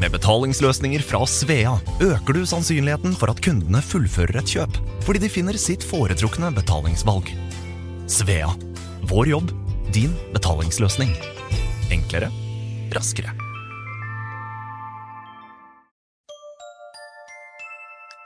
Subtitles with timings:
[0.00, 5.28] Med betalingsløsninger fra Svea øker du sannsynligheten for at kundene fullfører et kjøp, fordi de
[5.28, 7.28] finner sitt foretrukne betalingsvalg.
[8.08, 8.48] Svea
[9.10, 9.52] vår jobb,
[9.92, 11.12] din betalingsløsning.
[11.92, 12.30] Enklere,
[12.96, 13.34] raskere.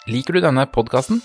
[0.06, 1.24] Liker du denne podkasten?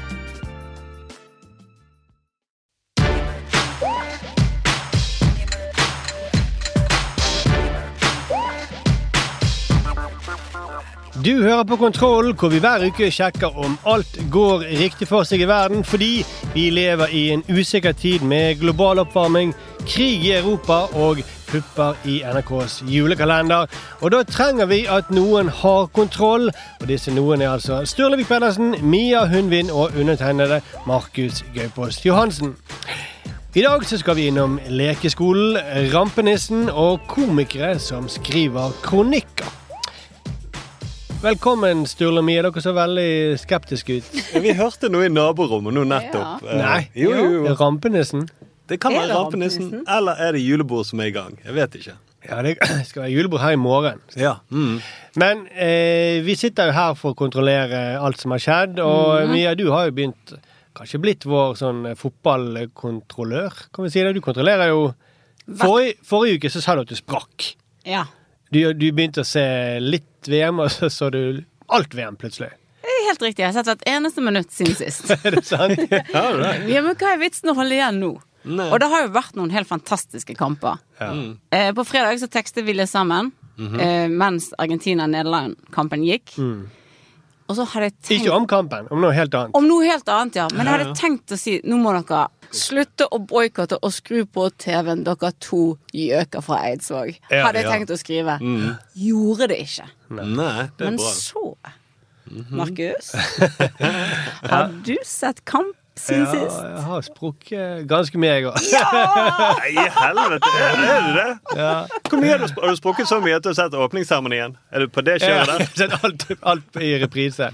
[11.25, 15.43] Du hører på Kontroll, hvor vi hver uke sjekker om alt går riktig for seg
[15.43, 16.23] i verden, fordi
[16.55, 19.51] vi lever i en usikker tid med global oppvarming,
[19.85, 23.69] krig i Europa og pupper i NRKs julekalender.
[24.01, 28.73] Og da trenger vi at noen har kontroll, og disse noen er altså Sturlevik Pedersen,
[28.81, 32.55] Mia Hundvin og undertegnede Markus Gaupås Johansen.
[33.53, 35.59] I dag så skal vi innom lekeskolen,
[35.93, 39.60] rampenissen og komikere som skriver kronikker.
[41.21, 42.41] Velkommen, Sturle Mie.
[42.41, 44.07] Dere så veldig skeptiske ut.
[44.41, 46.41] Vi hørte noe i naborommet nå nettopp.
[46.47, 46.55] Ja.
[46.57, 46.79] Nei.
[46.97, 47.51] Jo, jo, jo.
[47.59, 48.23] Rampenissen?
[48.65, 49.83] Det kan være rampenissen, rampenissen?
[49.99, 51.35] eller er det julebord som er i gang?
[51.43, 51.93] Jeg vet ikke.
[52.25, 52.55] Ja, det
[52.89, 54.01] skal være julebord her i morgen.
[54.17, 54.31] Ja.
[54.49, 54.79] Mm.
[55.21, 58.81] Men eh, vi sitter jo her for å kontrollere alt som har skjedd.
[58.81, 60.33] Og Mia, du har jo begynt
[60.71, 64.15] Kanskje blitt vår sånn eh, fotballkontrollør, kan vi si det?
[64.15, 64.85] Du kontrollerer jo
[65.59, 67.51] Forrige, forrige uke så sa du at du sprakk.
[67.85, 68.05] Ja.
[68.51, 69.43] Du, du begynte å se
[69.79, 72.51] litt VM, og så så du alt VM plutselig.
[73.11, 73.43] Helt riktig.
[73.43, 75.07] Jeg har sett hvert eneste minutt siden sist.
[75.25, 75.79] Er det sant?
[76.15, 76.51] Ja, det.
[76.71, 78.11] Ja, men hva er vitsen å holde igjen nå?
[78.41, 78.67] Nei.
[78.73, 80.79] Og det har jo vært noen helt fantastiske kamper.
[80.99, 81.09] Ja.
[81.53, 83.29] Eh, på fredag så tekstet vi litt sammen
[83.61, 86.33] eh, mens Argentina-Nederland-kampen gikk.
[86.41, 89.55] Og så hadde jeg tenkt Ikke om kampen, om noe helt annet.
[89.59, 90.47] Om noe helt annet, ja.
[90.55, 92.25] Men jeg hadde tenkt å si nå må dere
[92.55, 97.13] slutte å boikotte og skru på TV-en, dere to gjøker fra Eidsvåg.
[97.31, 97.75] Ja, hadde jeg ja.
[97.75, 98.37] tenkt å skrive.
[98.97, 99.87] Gjorde det ikke.
[100.11, 100.25] Nei,
[100.77, 101.13] det er Men bra.
[101.15, 101.45] så
[102.51, 103.11] Markus,
[104.51, 106.59] har du sett kamp siden Ja, sist?
[106.63, 108.55] jeg har sprukket ganske mye, jeg òg.
[109.59, 110.51] Nei, i helvete!
[110.61, 111.73] Er det det Ja.
[112.07, 114.55] Hvor mye har du, har du sprukket så mye at du har sett åpningsseremonien?
[114.71, 115.65] Er du på det kjøret der?
[115.81, 117.51] Sett alt, alt i reprise.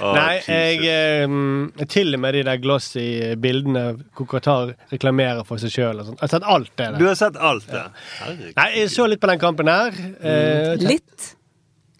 [0.00, 3.06] Nei, jeg eh, Til og med de der glossy
[3.40, 3.84] bildene
[4.16, 6.02] hvor Qatar reklamerer for seg sjøl.
[6.04, 7.84] Jeg har sett alt det Du har sett alt det?
[8.20, 8.34] Ja.
[8.58, 9.96] Nei, jeg så litt på den kampen her.
[10.20, 11.32] Eh, Litt.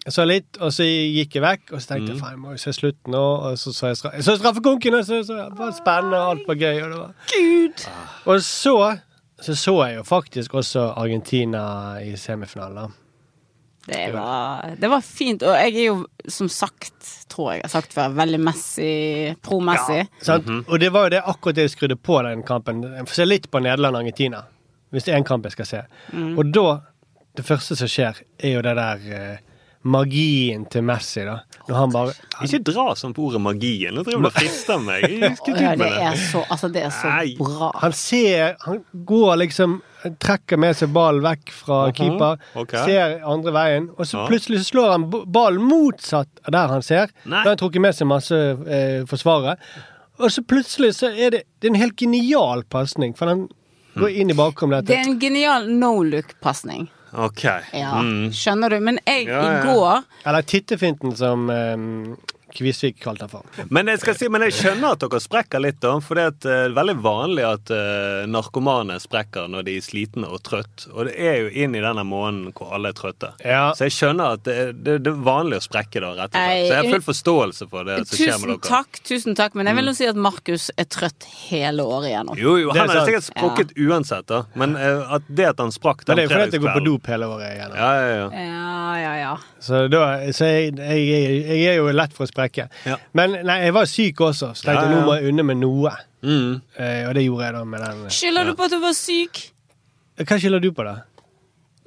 [0.07, 2.53] Jeg så litt, og så gikk jeg vekk, og så tenkte jeg faen, jeg må
[2.55, 3.23] jo se slutten nå.
[3.49, 6.29] Og så så jeg, stra jeg så straffekonken, og så, så det var spennende, og
[6.31, 6.77] alt var gøy.
[6.85, 7.11] Og, det var.
[7.33, 7.83] Gud!
[8.31, 8.75] og så,
[9.43, 11.65] så så jeg jo faktisk også Argentina
[11.99, 12.95] i semifinalen.
[13.87, 15.43] Det var, det var fint.
[15.47, 15.95] Og jeg er jo,
[16.27, 16.95] som sagt,
[17.31, 18.91] tror jeg har sagt før, veldig Messi,
[19.41, 20.01] pro-Messi.
[20.21, 20.63] -hmm.
[20.67, 22.83] Og det var jo det akkurat det jeg skrudde på den kampen.
[22.83, 24.43] Jeg får se litt på Nederland og Argentina.
[24.91, 25.81] Hvis det er en kamp jeg skal se.
[26.37, 26.79] Og da
[27.37, 29.37] Det første som skjer, er jo det der eh,
[29.81, 31.39] magien til Messi, da.
[31.67, 32.13] Når han bare
[32.43, 33.93] Ikke dra sånn på ordet magien.
[33.93, 35.03] Nå driver du og frister meg.
[35.21, 37.71] Jeg ja, det er så, altså, det er så bra.
[37.83, 39.81] Han ser Han går liksom
[40.19, 42.37] Trekker med seg ballen vekk fra Mhm, keeper.
[42.55, 42.85] okay.
[42.85, 43.89] Ser andre veien.
[43.97, 44.27] Og så Ja.
[44.27, 47.07] plutselig så slår han ballen motsatt av der han ser.
[47.25, 47.43] Nei.
[47.43, 48.31] Da har han trukket med seg masse
[48.67, 49.57] eh, forsvarere.
[50.19, 53.47] Og så plutselig så er det, det er en helt genial pasning, for han
[53.97, 54.85] går inn i bakrommet.
[54.85, 56.87] Det er en genial no look-pasning.
[57.13, 57.43] Ok.
[57.73, 58.29] Ja, Mm.
[58.31, 58.79] skjønner du?
[58.79, 59.61] Men jeg Ja, ja.
[59.61, 62.17] i går Eller tittefinten, som um,
[62.53, 63.65] Kvisvik kalte han for.
[63.69, 65.97] Men jeg, skal si, men jeg skjønner at dere sprekker litt, da.
[66.03, 70.41] For det er eh, veldig vanlig at eh, narkomane sprekker når de er slitne og
[70.47, 70.87] trøtt.
[70.93, 73.33] Og det er jo inn i denne måneden hvor alle er trøtte.
[73.43, 73.73] Ja.
[73.77, 76.63] Så jeg skjønner at det, det, det er vanlig å sprekke da, rett og slett.
[76.63, 78.63] Så jeg har full forståelse for det som skjer med Tusen dere.
[78.69, 79.59] takk, tusen takk.
[79.59, 82.39] Men jeg vil jo si at Markus er trøtt hele året igjennom.
[82.39, 84.43] Jo, jo, han hadde sikkert sprukket uansett, da.
[84.57, 86.79] Men eh, at det at han sprakk den fredagskvelden det er jo fordi jeg går
[86.79, 87.77] på dop hele året igjennom.
[87.77, 88.27] Ja, ja, ja.
[88.47, 89.35] Ja, ja, ja.
[89.63, 90.03] Så, da,
[90.35, 92.67] så jeg, jeg, jeg er jo lett for å sprekke.
[92.85, 92.97] Ja.
[93.17, 95.01] Men nei, jeg var syk også, så tenkte jeg Ja, ja.
[95.01, 95.93] nå må jeg unne meg noe.
[96.21, 96.57] Mm.
[96.77, 98.07] Eh, og det gjorde jeg da med den.
[98.13, 99.45] Skylder du på at du var syk?
[100.17, 100.95] Hva skylder du på, da?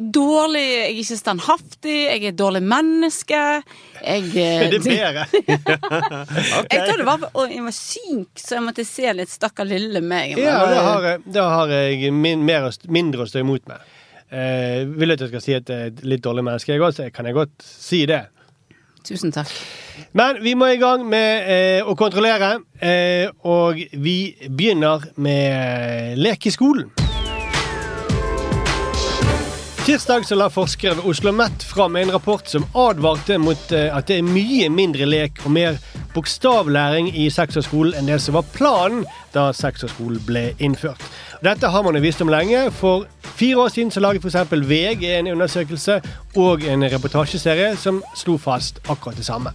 [0.01, 3.41] Dårlig, jeg er ikke standhaftig, jeg er et dårlig menneske.
[4.01, 5.27] Jeg, eh, Det er bedre.
[6.73, 10.01] jeg tror det var og jeg var syk, så jeg måtte se litt stakkar lille
[10.01, 10.39] meg.
[10.41, 13.85] Ja, da har jeg, da har jeg min, mer, mindre å stå imot med.
[14.31, 17.11] Eh, vil at jeg skal si at jeg er et litt dårlig menneske, jeg Så
[17.11, 18.27] kan jeg godt si det.
[19.05, 19.51] Tusen takk.
[20.13, 26.19] Men vi må i gang med eh, å kontrollere, eh, og vi begynner med eh,
[26.19, 26.91] lek i skolen.
[29.81, 34.07] Tirsdag så la forskere ved Oslo Met fram en rapport som advarte mot eh, at
[34.07, 35.81] det er mye mindre lek og mer
[36.15, 41.03] bokstavlæring i seksårsskolen enn det som var planen da seksårsskolen ble innført.
[41.41, 42.67] Dette har man jo visst om lenge.
[42.77, 44.53] For fire år siden så laget f.eks.
[44.53, 46.01] VG en undersøkelse
[46.37, 49.55] og en reportasjeserie som slo fast akkurat det samme.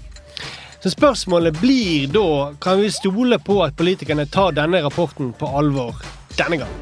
[0.82, 6.02] Så spørsmålet blir da kan vi stole på at politikerne tar denne rapporten på alvor
[6.38, 6.82] denne gangen.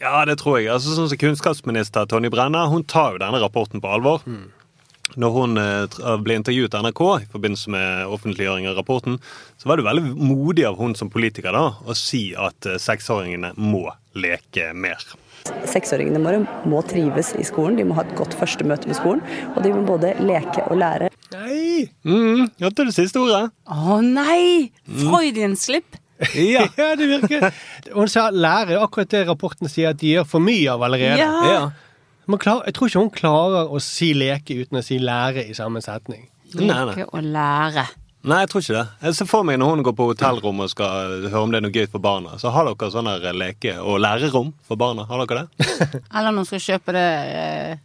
[0.00, 0.70] Ja, det tror jeg.
[0.72, 4.22] Altså, sånn som Kunnskapsminister Tonje Brenna hun tar jo denne rapporten på alvor.
[5.18, 9.18] Når hun eh, ble intervjuet av NRK i forbindelse med offentliggjøring av rapporten,
[9.58, 13.56] så var det veldig modig av hun som politiker da, å si at eh, seksåringene
[13.58, 13.88] må
[14.18, 15.02] leke mer.
[15.70, 19.22] Seksåringene våre må trives i skolen, de må ha et godt første møte med skolen.
[19.54, 21.10] Og de må både leke og lære.
[21.32, 21.86] Nei!
[22.04, 23.48] Mm, hørte du det siste ordet.
[23.70, 24.70] Å nei!
[24.84, 25.96] Freudian slip.
[26.36, 26.66] Ja.
[26.76, 27.46] Ja, det virker
[27.94, 31.16] Hun sa lære akkurat det rapporten sier at de gjør for mye av allerede.
[31.16, 31.30] Ja.
[31.48, 31.62] ja.
[32.30, 35.56] Man klar, jeg tror ikke hun klarer å si leke uten å si lære i
[35.56, 36.28] samme setning.
[36.52, 37.86] Leke og lære.
[38.20, 38.86] Nei, jeg tror ikke det.
[39.06, 41.64] Jeg ser for meg når hun går på hotellrom og skal høre om det er
[41.64, 45.06] noe gøy for barna, så har dere sånne leke- og lærerom for barna.
[45.08, 45.68] Har dere det?
[46.12, 47.06] Eller når hun skal kjøpe det
[47.40, 47.78] eh,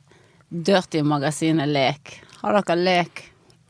[0.52, 2.18] Dirty-magasinet Lek.
[2.42, 3.24] Har dere lek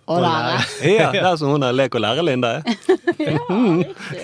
[0.09, 0.57] og lære?
[0.89, 2.65] Ja, det er som hun er lek og lærer-Linda er.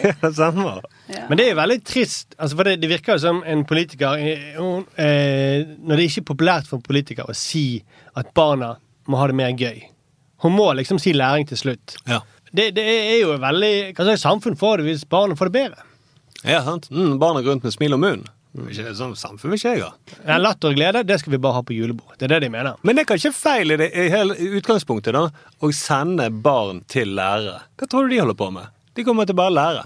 [0.02, 0.82] Ja, det stemmer.
[1.30, 4.58] Men det er veldig trist, altså for det, det virker jo som en politiker eh,
[4.58, 7.82] hun, eh, Når det ikke er populært for en politiker å si
[8.18, 8.76] at barna
[9.10, 9.82] må ha det mer gøy.
[10.42, 11.96] Hun må liksom si læring til slutt.
[12.10, 12.22] Ja.
[12.52, 15.86] Det, det er jo veldig Hva slags samfunn får det hvis barna får det bedre?
[16.44, 16.90] Ja, sant?
[16.92, 18.28] Mm, barna går rundt med smil om munnen.
[18.52, 19.92] Ikke det sånn samfunn vil ikke jeg ha.
[20.26, 22.18] Ja, Latter og glede, det skal vi bare ha på julebord.
[22.20, 22.76] Det er det de mener.
[22.84, 25.30] Men det er kanskje feil i det i hele utgangspunktet, da.
[25.64, 27.62] Å sende barn til lærere.
[27.80, 28.68] Hva tror du de holder på med?
[28.98, 29.86] De kommer til bare å lære.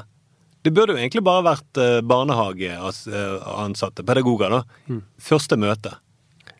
[0.66, 4.98] Det burde jo egentlig bare vært eh, barnehageansatte, pedagoger, da.
[5.22, 5.94] Første møte.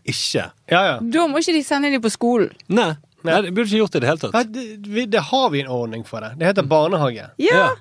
[0.06, 0.96] Ikke Ja, ja.
[1.02, 2.52] Da må ikke de sende dem på skolen.
[2.70, 2.92] Nei.
[3.32, 4.36] Nei, det burde ikke gjort det i det hele tatt.
[4.38, 4.54] tatt.
[4.54, 4.66] det,
[4.98, 6.34] vi- det har vi en ordning for det.
[6.40, 7.30] Det heter barnehage.
[7.42, 7.72] Ja!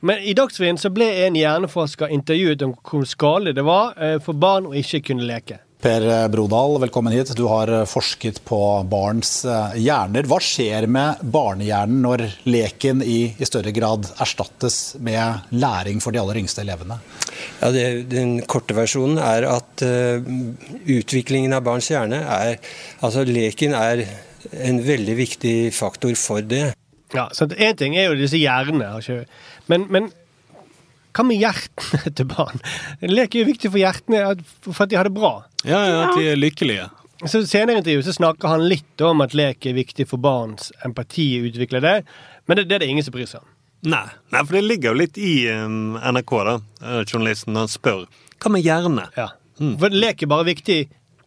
[0.00, 4.38] Men i Dagsrevyen så ble en hjerneforsker intervjuet om hvor skadelig det var eh, for
[4.38, 5.58] barn å ikke kunne leke.
[5.78, 7.28] Per Brodal, velkommen hit.
[7.38, 8.58] Du har forsket på
[8.90, 10.26] barns eh, hjerner.
[10.26, 16.18] Hva skjer med barnehjernen når leken i, i større grad erstattes med læring for de
[16.22, 16.98] aller yngste elevene?
[17.60, 20.18] Ja, det, Den korte versjonen er at uh,
[20.90, 22.56] utviklingen av barns hjerne er
[23.02, 24.02] Altså leken er
[24.52, 26.72] en veldig viktig faktor for det.
[27.14, 29.26] Ja, så Én ting er jo disse hjernene, ikke-
[29.68, 30.10] men, men
[31.16, 32.60] hva med hjertene til barn?
[33.02, 34.22] Lek er jo viktig for hjertene
[34.62, 35.32] for at de har det bra.
[35.64, 36.88] Ja, ja, at de er lykkelige.
[37.26, 40.68] Så Senere i intervjuet så snakker han litt om at lek er viktig for barns
[40.86, 41.96] empati utvikle det,
[42.46, 43.48] men det, det er det ingen som bryr seg om.
[43.90, 47.72] Nei, nei, for det ligger jo litt i um, NRK, da, eh, journalisten, når han
[47.72, 48.04] spør
[48.38, 49.04] hva med hjerne?
[49.18, 49.28] Ja.
[49.58, 50.78] For lek er bare viktig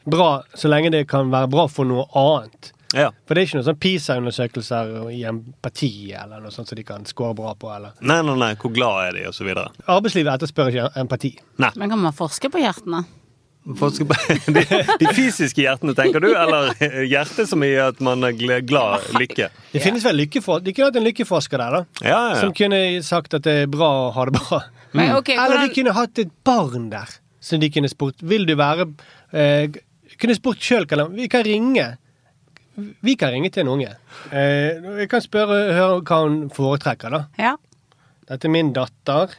[0.07, 2.71] bra så lenge det kan være bra for noe annet.
[2.97, 3.09] Ja.
[3.25, 7.07] For det er ikke noen sånn PISA-undersøkelser i empati eller noe sånt som de kan
[7.07, 7.71] score bra på.
[7.71, 9.71] eller Nei, nei, nei, hvor glad er de, og så videre.
[9.87, 11.33] Arbeidslivet etterspør ikke empati.
[11.61, 13.03] Men kan man forske på hjertene?
[13.77, 14.17] Forske på
[14.55, 14.63] de,
[15.03, 16.73] de fysiske hjertene, tenker du, eller
[17.05, 18.33] hjertet som i at man er
[18.65, 19.51] glad, lykke?
[19.71, 21.83] Det finnes vel lykkefor De kunne hatt en lykkeforsker der, da.
[22.01, 24.63] Ja, ja, Som kunne sagt at det er bra å ha det bra.
[24.97, 28.21] Men, ok, Eller de kunne hatt et barn der som de kunne spurt.
[28.21, 28.85] Vil du være
[29.33, 29.69] eh,
[30.21, 31.85] Kunne spurt sjøl Vi kan ringe.
[32.75, 33.89] Vi kan ringe til en unge.
[34.31, 37.23] Eh, jeg kan spørre høre hva hun foretrekker, da.
[37.37, 37.55] Ja.
[38.29, 39.33] Dette er min datter.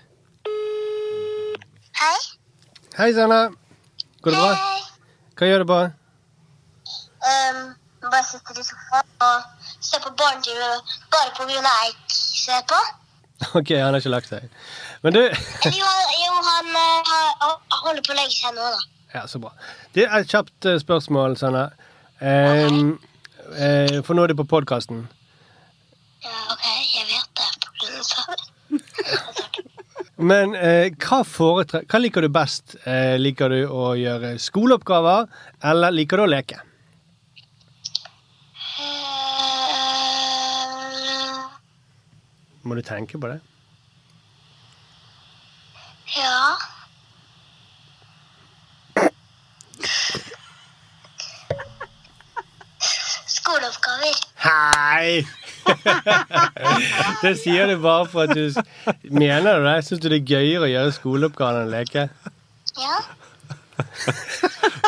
[2.03, 2.19] Hei.
[2.99, 3.41] Hei, Sanna.
[4.23, 4.55] Går det bra?
[5.39, 5.79] Hva gjør du på?
[7.23, 7.61] Um,
[8.11, 10.61] bare sitter i sofaen og ser på barne-TV
[11.15, 12.81] bare på grunn av Eik ser på.
[13.59, 14.45] Ok, han har ikke lagt seg.
[15.03, 18.83] Men du jo, han- jo han, eh, han holder på å legge seg nå, da.
[19.15, 19.51] Ja, så bra.
[19.95, 21.65] Det er et kjapt eh, spørsmål, Sanna.
[22.23, 22.99] Ehm,
[23.57, 25.05] eh, for nå er det på podkasten.
[26.23, 27.53] Ja, ok, jeg vet det
[30.23, 32.77] Men eh, hva, hva liker du best?
[32.87, 35.27] Eh, liker du å gjøre skoleoppgaver,
[35.73, 36.61] eller liker du å leke?
[42.63, 43.41] Må du tenke på det?
[46.15, 46.55] Ja.
[53.43, 54.19] Skoleoppgaver.
[54.45, 55.27] Hei!
[57.23, 58.51] det sier du bare for at du
[59.11, 59.75] Mener du det?
[59.87, 62.05] Syns du det er gøyere å gjøre skoleoppgaver enn å leke?
[62.79, 63.01] Ja.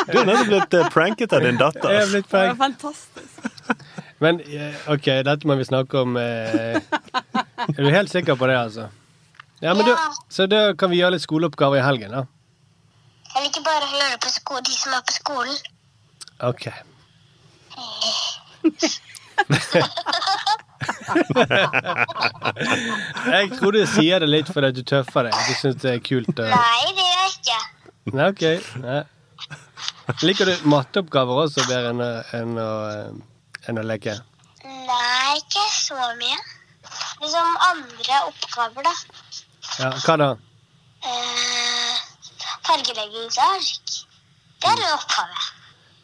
[0.07, 1.89] Du er nettopp blitt eh, pranket av din datter.
[1.91, 3.75] Jeg er blitt Det var fantastisk.
[4.23, 8.55] Men eh, OK, dette må vi snakke om eh, Er du helt sikker på det,
[8.61, 8.87] altså?
[9.59, 9.99] Ja, men Ja.
[9.99, 12.25] Du, så da kan vi gjøre litt skoleoppgaver i helgen, da.
[13.35, 15.63] Jeg liker bare å høre på sko de som er på skolen.
[16.47, 16.69] OK.
[23.35, 25.33] Jeg tror du sier det litt fordi du tøffer deg.
[25.33, 26.39] Du syns det er kult.
[26.39, 26.49] Og...
[26.49, 27.59] Nei, det gjør jeg ikke.
[28.13, 28.43] Nei, ok.
[28.83, 29.03] Nei.
[30.21, 32.05] Liker du matteoppgaver også bedre enn å,
[32.37, 33.11] enn å, eh,
[33.69, 34.13] enn å leke?
[34.65, 36.39] Nei, ikke så mye.
[37.21, 38.93] Liksom andre oppgaver, da.
[39.79, 40.29] Ja, hva da?
[41.05, 41.93] Eh,
[42.67, 43.85] fargeleggingsark.
[44.61, 45.39] Det er en oppgave.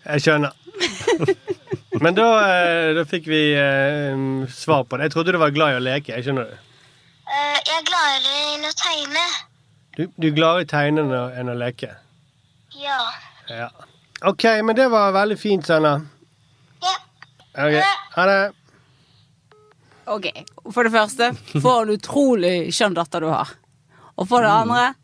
[0.06, 0.52] Jeg skjønner.
[2.02, 4.18] Men da, eh, da fikk vi eh,
[4.50, 5.04] svar på det.
[5.10, 6.16] Jeg trodde du var glad i å leke.
[6.16, 6.58] Jeg skjønner det.
[7.30, 9.26] Eh, jeg er gladere enn å tegne.
[9.98, 11.06] Du, du er gladere i å tegne
[11.38, 11.92] enn å, leke?
[12.82, 12.98] Ja.
[13.52, 13.70] Ja.
[14.26, 15.94] OK, men det var veldig fint, Sanna.
[16.82, 16.96] Ja.
[17.68, 17.78] Ok,
[18.16, 18.42] Ha det.
[20.12, 20.26] Ok,
[20.74, 21.30] For det første,
[21.62, 23.54] for en utrolig skjønn datter du har.
[24.18, 24.90] Og for det andre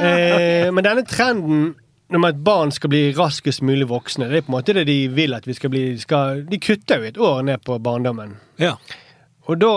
[0.00, 1.74] Eh, men denne trenden
[2.16, 4.98] om et barn skal bli raskest mulig voksne, det er på en måte det de
[5.14, 5.84] vil at vi skal bli.
[6.00, 8.36] Skal, de kutter jo et år ned på barndommen.
[8.60, 8.76] Ja.
[9.50, 9.72] Og da,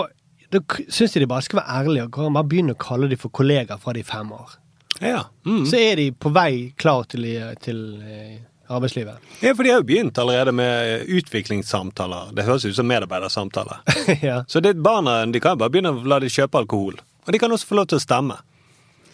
[0.54, 3.34] da syns jeg de bare skal være ærlige og bare begynne å kalle dem for
[3.34, 4.58] kollegaer fra de er fem år.
[5.00, 5.24] Ja.
[5.46, 5.64] Mm.
[5.66, 7.26] Så er de på vei klar til,
[7.62, 8.36] til eh,
[8.70, 9.18] arbeidslivet.
[9.40, 12.32] ja, for de har jo begynt allerede med utviklingssamtaler.
[12.36, 13.82] Det høres ut som medarbeidersamtaler.
[14.28, 14.42] ja.
[14.48, 16.98] Så det, barna de kan bare begynne å la dem kjøpe alkohol.
[17.24, 18.38] Og de kan også få lov til å stemme.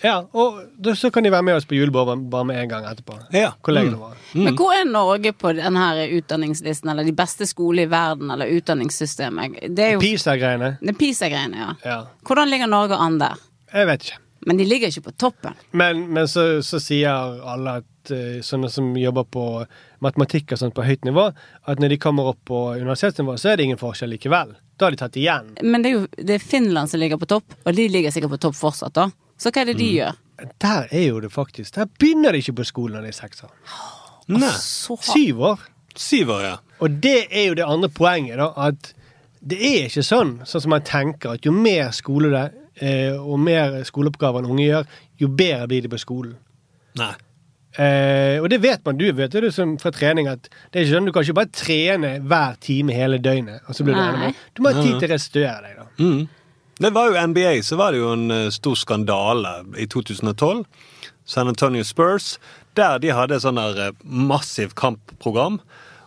[0.03, 0.61] Ja, og
[0.97, 3.19] så kan de være med oss på julebord bare med en gang etterpå.
[3.37, 3.53] Ja.
[3.63, 4.01] Kollegene Mm.
[4.01, 4.17] våre.
[4.35, 5.87] Men hvor er Norge på denne
[6.19, 9.59] utdanningslisten, eller de beste skolene i verden, eller utdanningssystemet?
[9.77, 10.77] Det er jo PISA-greiene.
[10.81, 11.71] Det er PISA-greiene, ja.
[11.85, 12.01] Ja.
[12.27, 13.37] Hvordan ligger Norge an der?
[13.75, 14.19] Jeg vet ikke.
[14.47, 15.55] Men de ligger ikke på toppen.
[15.77, 19.43] Men, men så, så sier alle at eh, sånne som jobber på
[20.01, 21.27] matematikk og sånt på høyt nivå,
[21.69, 24.55] at når de kommer opp på universitetsnivå, så er det ingen forskjell likevel.
[24.81, 25.51] Da har de tatt igjen.
[25.61, 28.33] Men det er jo det er Finland som ligger på topp, og de ligger sikkert
[28.39, 29.11] på topp fortsatt, da.
[29.41, 29.97] Så hva er det de Mm.
[29.97, 30.17] gjør?
[30.61, 31.75] Der er jo det faktisk.
[31.75, 33.53] Der begynner de ikke på skolen når de er seks år.
[34.29, 34.51] Nei.
[35.01, 35.59] Syv år.
[35.97, 36.57] Syv år, ja.
[36.81, 38.53] Og det er jo det andre poenget, da.
[38.57, 38.93] At
[39.43, 43.39] det er ikke sånn, sånn som man tenker, at jo mer skole det eh, og
[43.41, 44.87] mer skoleoppgaver en unge gjør,
[45.21, 46.37] jo bedre blir de på skolen.
[46.97, 47.13] Nei.
[47.79, 50.95] Eh, og det vet man, du vet det som fra trening, at det er ikke
[50.97, 53.61] sånn, du kan ikke bare trene hver time hele døgnet.
[53.69, 54.09] og så blir Du Nei.
[54.09, 54.35] enda med.
[54.55, 55.87] Du må ha tid til å restaurere deg, da.
[55.99, 56.29] Mm.
[56.81, 60.65] Det var jo NBA, så var det jo en eh, stor skandale i 2012.
[61.29, 62.39] San Antonio Spurs,
[62.73, 65.59] der de hadde sånn der massiv massivt kampprogram.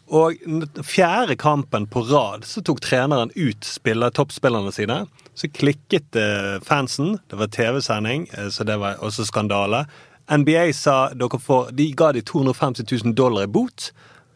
[0.09, 0.41] Og
[0.81, 5.03] fjerde kampen på rad så tok treneren ut spiller, toppspillerne sine.
[5.37, 7.19] Så klikket eh, fansen.
[7.29, 9.85] Det var TV-sending, eh, så det var også skandale.
[10.25, 13.91] NBA sa dere får, de ga de 250 000 dollar i bot,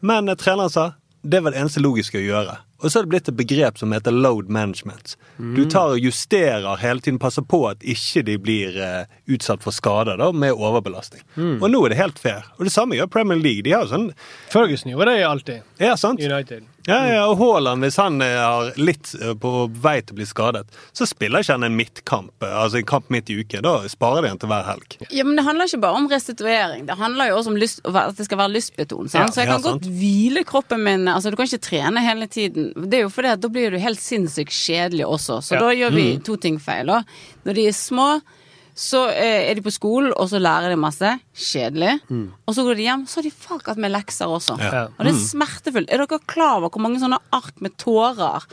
[0.06, 0.92] men eh, treneren sa
[1.26, 2.60] det var det eneste logiske å gjøre.
[2.78, 5.16] Og så er det blitt et begrep som heter load management.
[5.56, 9.74] Du tar og justerer hele tiden, passer på at ikke de blir uh, utsatt for
[9.74, 11.24] skader da, med overbelastning.
[11.34, 11.56] Mm.
[11.58, 12.46] Og nå er det helt fair.
[12.58, 13.66] Og det samme gjør Premier League.
[13.66, 14.08] De har jo sånn
[14.52, 15.66] Ferguson gjorde det alltid.
[15.82, 16.22] Ja, sant?
[16.22, 16.70] United.
[16.88, 20.62] Ja, ja, og Haaland, hvis han er litt eh, på vei til å bli skadet,
[20.96, 23.60] så spiller ikke han en midtkamp, eh, altså en kamp midt i uken.
[23.66, 24.96] Da sparer de han til hver helg.
[25.12, 26.86] Ja, men Det handler ikke bare om restituering.
[26.88, 29.12] Det handler jo også om lyst, at det skal være lystbetont.
[29.14, 31.04] Ja, så jeg ja, kan godt hvile kroppen min.
[31.12, 32.72] altså Du kan ikke trene hele tiden.
[32.88, 35.42] Det er jo fordi at Da blir du helt sinnssykt kjedelig også.
[35.44, 35.60] Så Ja.
[35.60, 36.24] da gjør vi Mm.
[36.24, 36.86] to ting feil.
[36.86, 37.02] da.
[37.44, 38.22] Når de er små,
[38.78, 41.08] så eh, er de på skolen, og så lærer de masse.
[41.34, 41.96] Kjedelig.
[42.08, 42.28] Mm.
[42.46, 44.54] Og så går de hjem, så har de fuck med lekser også.
[44.62, 44.84] Ja.
[44.94, 45.24] Og det er Mm.
[45.32, 45.90] smertefullt.
[45.90, 48.46] Er dere klar over hvor mange sånne ark med tårer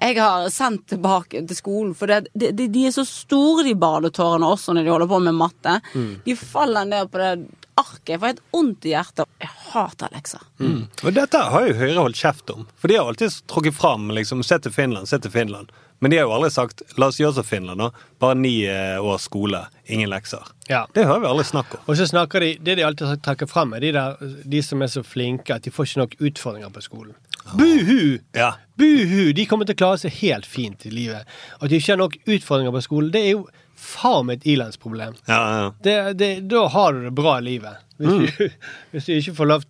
[0.00, 1.94] jeg har sendt tilbake til skolen?
[1.96, 5.22] For det, de, de, de er så store, de badetårene også, når de holder på
[5.24, 5.78] med matte.
[5.96, 6.12] Mm.
[6.28, 7.32] De faller ned på det
[7.80, 8.12] arket.
[8.12, 9.28] Jeg får helt vondt i hjertet.
[9.40, 10.42] Jeg hater lekser.
[10.60, 10.82] Mm.
[11.04, 12.66] Og dette har jo Høyre holdt kjeft om.
[12.76, 15.72] For de har alltid trukket fram liksom, se til Finland, se til Finland.
[16.00, 17.90] Men de har jo aldri sagt la oss gjøre som Finland, da.
[18.22, 20.46] Bare ni år års skole, ingen lekser.
[20.70, 20.86] Ja.
[20.96, 21.82] Det hører vi aldri snakk om.
[21.86, 24.92] Og så snakker de, Det de alltid trekker frem, er de, der, de som er
[24.92, 27.16] så flinke at de får ikke nok utfordringer på skolen.
[27.52, 28.18] Buhu!
[28.36, 28.54] Ja.
[28.80, 29.32] Buhu!
[29.36, 31.28] De kommer til å klare seg helt fint i livet.
[31.60, 33.44] At de ikke har nok utfordringer på skolen, det er jo
[33.80, 35.16] faen meg et ilandsproblem.
[35.28, 35.70] Ja, ja.
[35.84, 37.80] Det, det, da har du det bra i livet.
[38.00, 38.22] Hvis, Mm.
[38.24, 38.48] du,
[38.94, 39.64] hvis du ikke får lov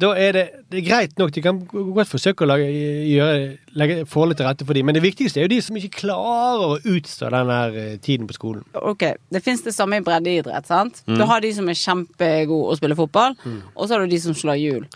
[0.00, 1.30] Da er det, det er greit nok.
[1.36, 2.64] De kan godt forsøke å lage,
[3.12, 5.90] gjøre, legge forholdet til rette for dem, men det viktigste er jo de som ikke
[6.00, 8.64] klarer å utstå den der eh, tiden på skolen.
[8.80, 10.66] Ok, Det fins det samme i breddeidrett.
[10.66, 11.02] sant?
[11.06, 11.18] Mm.
[11.20, 13.60] Du har de som er kjempegode å spille fotball, Mm.
[13.76, 14.86] og så har du de som slår hjul.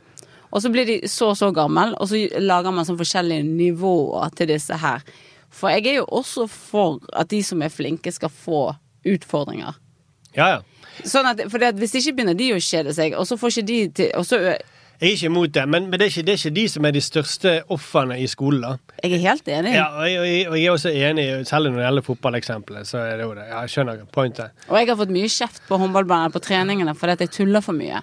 [0.50, 4.30] Og så blir de så og så gammel, og så lager man sånn forskjellige nivåer
[4.34, 5.02] til disse her.
[5.50, 9.74] For jeg er jo også for at de som er flinke, skal få utfordringer.
[10.36, 10.58] Ja, ja.
[11.04, 13.78] Sånn at, for Hvis ikke begynner de å kjede seg, og så får ikke de
[13.88, 14.38] til og så,
[15.00, 16.84] Jeg er ikke imot det, men, men det, er ikke, det er ikke de som
[16.88, 18.60] er de største ofrene i skolen.
[18.64, 18.94] da.
[19.04, 19.74] Jeg er helt enig.
[19.76, 22.86] Ja, og jeg, og jeg, og jeg er også enig, særlig når det gjelder fotballeksempelet.
[22.90, 23.44] så er det jo det.
[23.52, 24.50] Jeg skjønner pointet.
[24.68, 27.78] Og jeg har fått mye kjeft på håndballbanen på treningene fordi at jeg tuller for
[27.78, 28.02] mye.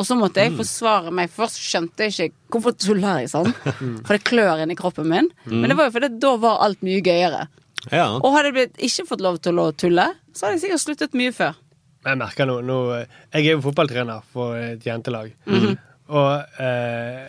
[0.00, 0.48] Og så måtte Mm.
[0.48, 1.30] jeg forsvare meg.
[1.30, 3.52] Først skjønte jeg ikke hvorfor tuller jeg sånn.
[4.06, 5.28] For det klør inni kroppen min.
[5.46, 5.60] Mm.
[5.60, 7.46] Men det var jo fordi da var alt mye gøyere.
[7.92, 8.08] Ja.
[8.18, 11.14] Og hadde jeg blitt ikke fått lov til å tulle, så hadde jeg sikkert sluttet
[11.14, 11.54] mye før.
[12.02, 15.32] Jeg merker noe, nå Jeg er jo fotballtrener for et jentelag.
[15.46, 15.76] Mhm.
[16.12, 17.28] Og eh,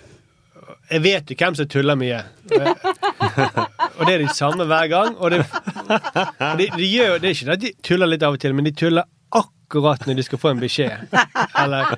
[0.91, 2.19] jeg vet jo hvem som tuller mye.
[3.97, 5.15] og det er de samme hver gang.
[5.17, 8.23] Og det, og de, de gjør, jo- det er ikke det at de tuller litt
[8.25, 11.05] av og til, men de tuller akkurat når de skal få en beskjed.
[11.63, 11.95] Eller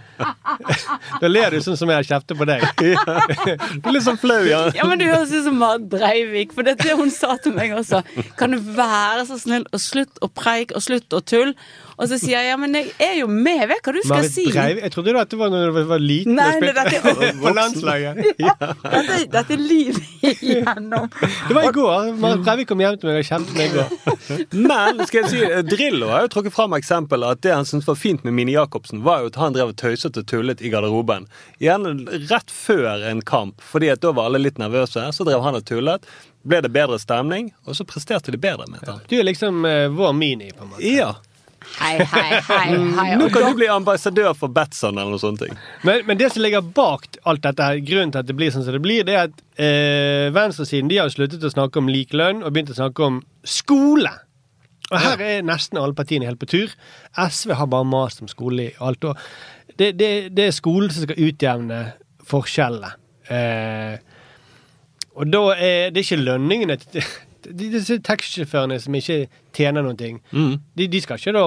[1.21, 2.63] Da ler du sånn som jeg har kjeftet på deg.
[3.81, 4.61] Du er litt sånn flau, ja.
[4.75, 7.55] Ja, men Du høres ut som Marit Breivik, for det er det hun sa til
[7.57, 8.03] meg også.
[8.39, 11.55] Kan du være så snill og slutt å preike og slutt å tulle?
[11.95, 14.17] Og så sier jeg ja, men jeg er jo med, jeg vet hva du skal
[14.19, 14.43] Marit si.
[14.51, 18.19] Breiv, jeg trodde dette var når du var liten Nei, og spilte på landslaget.
[18.41, 21.07] Dette, dette er livet igjennom.
[21.47, 22.09] Det var i går.
[22.19, 24.43] Marit Breivik kom hjem til meg og kjente meg i går.
[24.65, 27.87] Men skal jeg si, eh, Drillo har jo trukket fram eksempelet at det han syntes
[27.87, 30.71] var fint med Mini Jacobsen, var jo at han drev og tøyset og tullet i
[30.73, 31.29] garderoben.
[31.63, 31.95] Gjerne
[32.29, 35.05] rett før en kamp, fordi at da var alle litt nervøse.
[35.15, 36.03] Så drev han og tullet.
[36.45, 38.67] Ble det bedre stemning, og så presterte de bedre.
[38.69, 38.99] mente han.
[39.09, 40.83] Du er liksom eh, vår mini, på en måte.
[40.85, 41.13] Ja.
[41.75, 43.07] Hei, hei, hei, hei.
[43.19, 45.43] Nå kan du bli ambassadør for Batson eller noe sånt.
[45.87, 48.65] Men, men det som ligger bak alt dette, her, grunnen til at det blir sånn
[48.67, 52.45] som det blir, det er at eh, venstresiden de har sluttet å snakke om likelønn
[52.45, 54.13] og begynt å snakke om skole.
[54.91, 56.73] Og her er nesten alle partiene helt på tur.
[57.17, 59.21] SV har bare mast om skole i alt år.
[59.75, 61.79] Det, det, det er skolen som skal utjevne
[62.29, 62.93] forskjellene.
[63.33, 63.95] Eh,
[65.15, 67.05] og da er det ikke lønningene til
[67.53, 70.19] disse taxisjåførene som ikke tjener noen ting.
[70.31, 71.45] De, de skal ikke da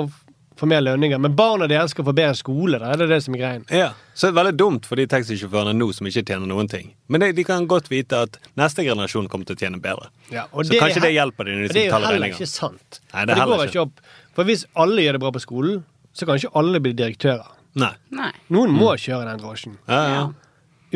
[0.58, 2.80] få mer lønninger, men barna deres skal få bedre skole.
[2.82, 3.64] Da er det det som er greien.
[3.70, 6.88] Ja, Så det er veldig dumt for de taxisjåførene nå som ikke tjener noen ting.
[7.06, 10.08] Men de, de kan godt vite at neste generasjon kommer til å tjene bedre.
[10.34, 12.06] Ja, og så det kanskje er- det hjelper dem når de og Det er jo
[12.08, 13.00] heller ikke sant.
[13.14, 14.00] Nei, For det går ikke opp.
[14.34, 17.46] For hvis alle gjør det bra på skolen, så kan ikke alle bli direktører.
[17.78, 17.92] Nei.
[18.10, 18.32] Nei.
[18.50, 19.78] Noen må kjøre den drosjen.
[19.86, 20.26] Ja, ja.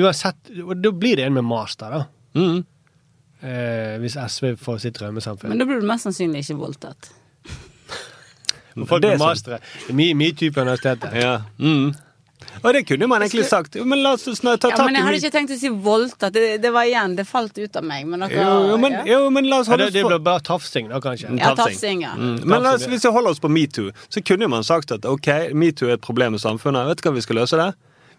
[0.03, 2.05] Uansett, og Da blir det en med master, da.
[2.35, 2.65] Mm.
[3.43, 5.51] Eh, hvis SV får sitt drømmesamfunn.
[5.51, 7.11] Men da blir du mest sannsynlig ikke voldtatt.
[8.89, 9.59] Folk med mastere.
[9.91, 11.17] Metoo type universitetet.
[11.19, 11.41] Ja.
[11.59, 11.91] Mm.
[12.63, 13.75] Og det kunne man egentlig sagt.
[13.75, 16.35] Men la oss ta tak i Ja, men jeg hadde ikke tenkt å si voldtatt.
[16.35, 18.07] Det, det var igjen, det falt ut av meg.
[18.07, 19.05] Men dere jo, men, ja.
[19.11, 21.35] jo, men la oss holde det, oss det det blir bare tafsing, da, kanskje.
[21.41, 22.15] Ja, tafsing, ja.
[22.19, 22.43] Mm.
[22.45, 25.33] Men la oss, hvis vi holder oss på metoo, så kunne man sagt at ok,
[25.59, 26.93] metoo er et problem i samfunnet.
[26.93, 27.73] Vet du hva vi skal løse det?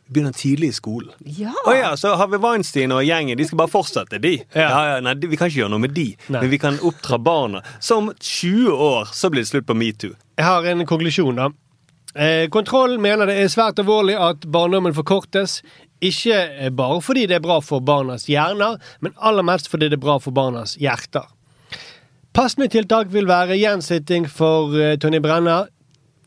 [0.08, 1.12] Vi begynner tidlig i skolen.
[1.26, 1.54] Ja.
[1.66, 3.38] Oh, ja, så har vi Weinstein og gjengen.
[3.40, 4.34] De skal bare fortsette, de.
[4.54, 4.68] Ja.
[4.70, 6.42] Ja, ja, nei, de- Vi kan ikke gjøre noe med de, Nei.
[6.42, 7.62] men vi kan oppdra barna.
[7.80, 10.14] Så om 20 år så blir det slutt på metoo.
[10.38, 11.50] Jeg har en konklusjon, da.
[12.16, 15.62] Eh, kontroll mener det er svært alvorlig at barndommen forkortes.
[16.04, 19.98] Ikke eh, bare fordi det er bra for barnas hjerner, men aller mest fordi det
[19.98, 21.26] er bra for barnas hjerter.
[22.34, 25.64] Passende tiltak vil være gjensitting for eh, Tonje Brenna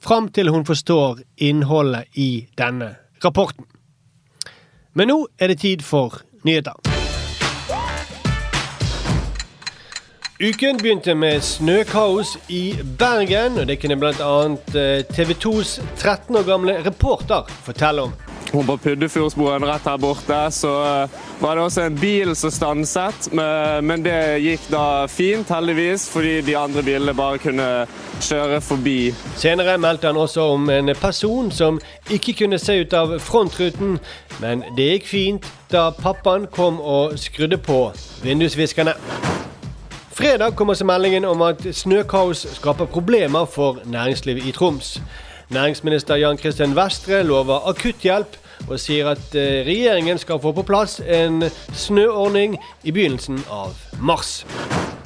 [0.01, 2.93] fram til hun forstår innholdet i denne
[3.25, 3.65] rapporten.
[4.97, 6.77] Men nå er det tid for nyheter.
[10.37, 14.35] Uken begynte med snøkaos i Bergen, og det kunne bl.a.
[15.17, 18.26] TV 2s 13 år gamle reporter fortelle om.
[18.47, 24.05] På Puddefjordsbroen rett her borte så eh, var det også en bil som stanset, men
[24.05, 27.67] det gikk da fint, heldigvis, fordi de andre bilene bare kunne
[28.25, 29.13] kjøre forbi.
[29.37, 31.81] Senere meldte han også om en person som
[32.11, 33.99] ikke kunne se ut av frontruten,
[34.41, 37.91] men det gikk fint da pappaen kom og skrudde på
[38.25, 38.97] vindusviskerne.
[40.17, 44.95] Fredag kom også meldingen om at snøkaos skaper problemer for næringslivet i Troms.
[45.55, 48.35] Næringsminister Jan Christian Vestre lover akutthjelp
[48.67, 54.41] og sier at eh, regjeringen skal få på plass en snøordning i begynnelsen av mars.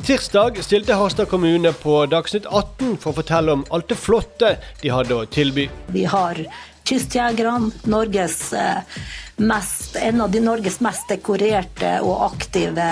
[0.01, 4.95] Tirsdag stilte Harstad kommune på Dagsnytt 18 for å fortelle om alt det flotte de
[4.95, 5.69] hadde å tilby.
[5.93, 6.41] Vi har
[6.89, 9.03] Kystjegerne, Norges eh,
[9.45, 12.87] mest, en av de Norges mest dekorerte og aktive,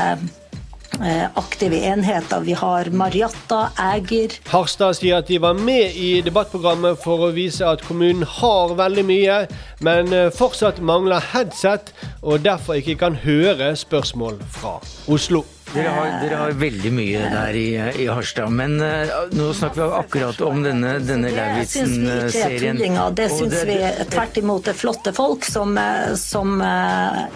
[1.39, 2.41] aktive enheter.
[2.41, 7.67] Vi har Mariatta, Eger Harstad sier at de var med i debattprogrammet for å vise
[7.67, 9.39] at kommunen har veldig mye,
[9.85, 15.45] men eh, fortsatt mangler headset, og derfor ikke kan høre spørsmål fra Oslo.
[15.69, 17.67] Dere har, dere har veldig mye der i,
[18.01, 22.81] i Harstad, men uh, nå snakker vi akkurat om denne, denne er Lauritzen-serien.
[23.13, 23.77] Det syns vi
[24.09, 27.27] tvert imot er flotte folk som, eh, som eh,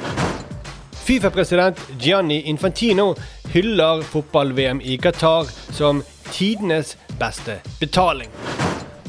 [1.03, 3.15] Fifa-president Gianni Infantino
[3.53, 8.31] hyller fotball-VM i Qatar som tidenes beste betaling.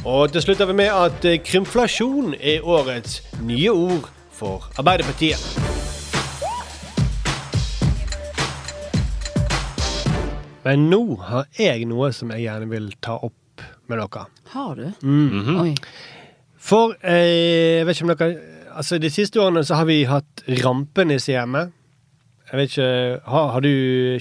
[0.06, 5.38] Og til slutt har vi med at eh, krymflasjon er årets nye ord for Arbeiderpartiet.
[10.66, 14.26] Men nå har jeg noe som jeg gjerne vil ta opp med dere.
[14.56, 14.90] Har du?
[15.06, 15.62] Mm.
[15.62, 15.70] Oi.
[16.58, 18.34] For eh, jeg vet ikke om dere
[18.74, 21.68] Altså, De siste årene så har vi hatt rampenisse hjemme.
[22.54, 23.70] Jeg vet ikke, har, har, du,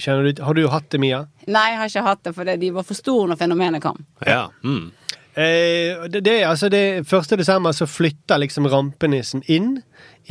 [0.01, 1.19] du, har du hatt det, Mia?
[1.45, 3.99] Nei, jeg har ikke hatt det, for de var for store når fenomenet kom.
[4.25, 4.47] Ja.
[4.65, 4.87] Mm.
[5.37, 7.37] Eh, det, det, altså det 1.
[7.37, 9.83] desember så flytter liksom rampenissen inn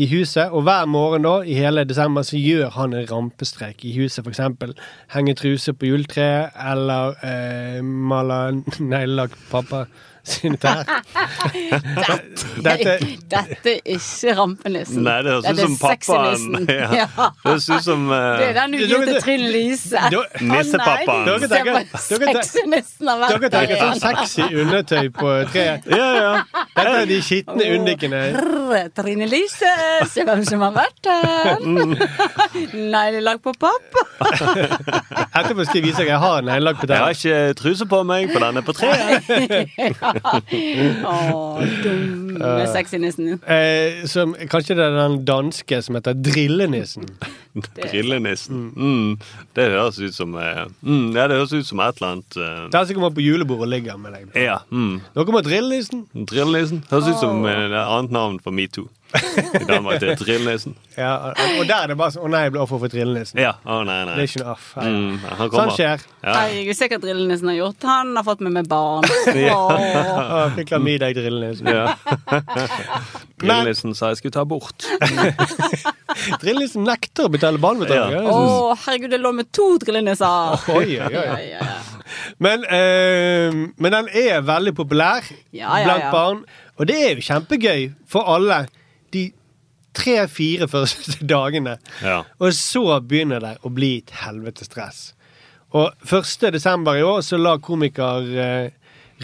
[0.02, 3.94] i huset, og hver morgen da, i hele desember så gjør han en rampestrek i
[4.00, 4.74] huset, for eksempel
[5.14, 8.58] henger truse på juletreet, eller eh, maler
[8.92, 9.86] neglelakk pappa
[10.24, 10.82] sine tær.
[12.62, 12.94] Dette,
[13.32, 15.02] dette er ikke rampenissen.
[15.06, 16.68] Nei, det høres ut som pappaen.
[16.72, 16.88] Ja.
[17.02, 17.06] Ja.
[17.42, 18.16] Det høres ut som uh...
[18.38, 20.02] Det er den du gir Trine Lise.
[20.40, 21.26] Nissepappaen.
[21.28, 21.48] Dere
[23.52, 25.86] tenker- sånn sexy undertøy på treet.
[25.90, 26.32] Ja, ja.
[26.76, 28.22] Dette er de skitne undikkene.
[28.38, 29.72] Rrr, Trine Lise,
[30.12, 31.62] se hvem som har vært her.
[31.62, 31.96] Mm.
[32.92, 34.06] Neglelakk på pappa.
[35.32, 38.30] Etterpå skal jeg vise deg jeg har neglelakk på Jeg har ikke truse på meg,
[38.32, 39.22] for den er på treet.
[41.12, 41.16] Å,
[41.82, 43.36] dumme sexynissen.
[43.42, 47.08] Eh, som, kanskje det er den danske som heter Drillenissen.
[47.78, 48.62] Drillenissen.
[48.76, 49.18] Mm.
[49.56, 52.62] Det høres ut som eh, mm, Ja, det høres ut som et eller annet eh,
[52.72, 54.32] Den som kommer på julebordet og ligger med deg.
[54.40, 54.62] Ja.
[54.72, 55.00] Mm.
[55.14, 56.06] Nå kommer Drillenissen.
[56.16, 56.84] Drillenissen.
[56.90, 58.88] Høres ut som eh, et annet navn for metoo.
[59.12, 60.00] I Danmark
[60.96, 61.10] Ja,
[61.58, 63.40] og der er det bare sånn Å nei, jeg ble offer for Drillenissen.
[63.42, 63.52] Ja.
[63.64, 64.14] Å, nei, nei.
[64.16, 64.66] Det er ikke noe aff.
[64.78, 65.74] Mm, han Sånn kommer.
[65.76, 66.04] skjer.
[66.22, 66.34] Ja.
[66.48, 67.86] Jeg hva sikker Drillenissen har gjort.
[67.90, 69.08] Han har fått med meg barn.
[69.42, 69.58] Ja.
[69.58, 71.68] oh, Fikk klamydia i Drillenissen.
[71.72, 71.96] Ja.
[73.42, 74.86] Brillenissen sa jeg skulle ta bort.
[76.42, 78.18] Drillenissen nekter å betale barnebetaling.
[78.18, 78.36] Å, Ja.
[78.36, 80.68] Å, herregud, det lå med to drillenisser.
[80.72, 81.12] Oi, oi, oi.
[81.12, 81.72] Ja, ja, ja.
[82.42, 86.42] Men, øh, men den er veldig populær Ja, ja, blant barn.
[86.78, 88.64] Og det er jo kjempegøy for alle
[89.94, 91.78] tre-fire første dagene.
[92.02, 92.22] Ja.
[92.38, 95.02] Og så begynner det å bli et helvetes stress.
[95.72, 96.52] Og 1.
[96.52, 98.72] desember i år så la komiker eh,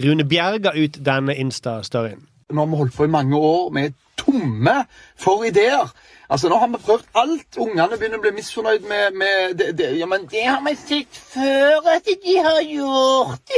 [0.01, 2.25] Rune Bjerga ut denne Insta-storyen.
[2.49, 3.67] Nå har vi holdt på i mange år.
[3.75, 4.75] Vi er tomme
[5.19, 5.91] for ideer.
[6.29, 7.57] Altså, Nå har vi prøvd alt.
[7.57, 9.91] Ungene begynner å bli misfornøyd med, med det, det.
[9.99, 13.53] Ja, men det har vi sett før at de har gjort.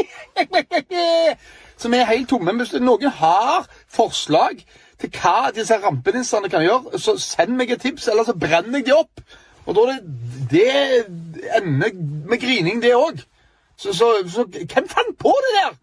[1.82, 2.54] Så vi er helt tomme.
[2.60, 4.60] Hvis noen har forslag
[5.02, 8.88] til hva disse rampenissene kan gjøre, så send meg et tips, eller så brenner jeg
[8.92, 9.24] de opp.
[9.66, 10.00] Og da er
[10.52, 10.66] det,
[11.42, 11.94] det ender
[12.30, 13.22] med grining, det òg.
[13.82, 15.78] Så, så, så hvem fant på det der?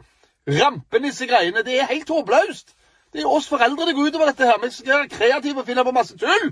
[0.62, 1.62] Rampenissegreiene.
[1.66, 2.74] Det er helt håpløst.
[3.12, 4.58] Det er oss foreldre det går utover dette her.
[4.62, 6.50] Vi skal være kreative og finne på masse tull.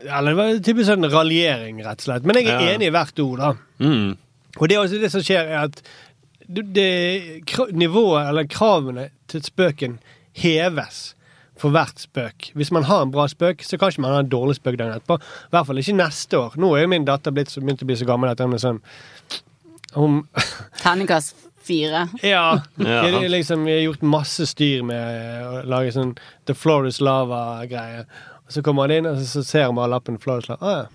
[0.00, 2.26] Eller det var typisk en raljering, rett og slett.
[2.28, 2.74] Men jeg er Ja.
[2.74, 3.52] enig i hvert ord, da.
[3.80, 4.16] Mm.
[4.58, 5.82] Og det er også det som skjer, er at
[6.46, 9.98] det, det, nivået, eller kravene til spøken,
[10.36, 11.15] heves
[11.58, 12.50] for hvert spøk.
[12.54, 14.92] Hvis man har en bra spøk, så kan ikke man ha en dårlig spøk dagen
[14.96, 15.16] etterpå.
[15.22, 16.56] I hvert fall ikke neste år.
[16.60, 18.58] Nå er jo min datter blitt, så- begynt å bli så gammel at hun er
[18.58, 18.80] sånn
[19.94, 20.22] hun,
[20.82, 21.34] Terningkast
[21.66, 22.08] fire.
[22.22, 22.60] Ja.
[22.76, 23.02] Ja.
[23.02, 26.16] Det er liksom, vi har gjort masse styr med å lage sånn
[26.46, 28.04] The Floor is Lava-greie.
[28.46, 30.60] Og så kommer han inn, og så, ser ser man lappen Floor is Lava.
[30.60, 30.86] Ah, ja.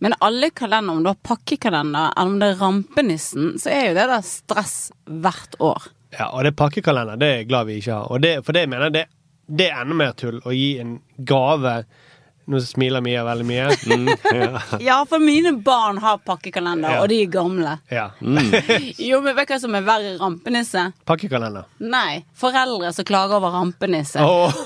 [0.00, 3.94] Men alle kalender, om du har pakkekalender eller om det er rampenissen, så er jo
[3.98, 4.76] det der stress
[5.10, 5.88] hvert år.
[6.14, 7.18] Ja, og det er pakkekalender.
[7.18, 8.10] Det er jeg glad vi ikke har.
[8.14, 9.06] Og det, for det mener jeg det,
[9.48, 11.82] det er enda mer tull å gi en gave
[12.48, 13.64] Nå smiler Mia veldig mye.
[13.92, 14.60] Mm, ja.
[14.80, 17.02] Ja, for mine barn har pakkekalender, Ja.
[17.02, 17.74] og de er gamle.
[17.92, 18.06] Ja.
[19.10, 20.86] Jo, men vet du hva som er verre rampenisse?
[21.04, 21.66] Pakkekalender.
[21.84, 24.24] Nei, foreldre som klager over rampenisse.
[24.24, 24.62] Åh.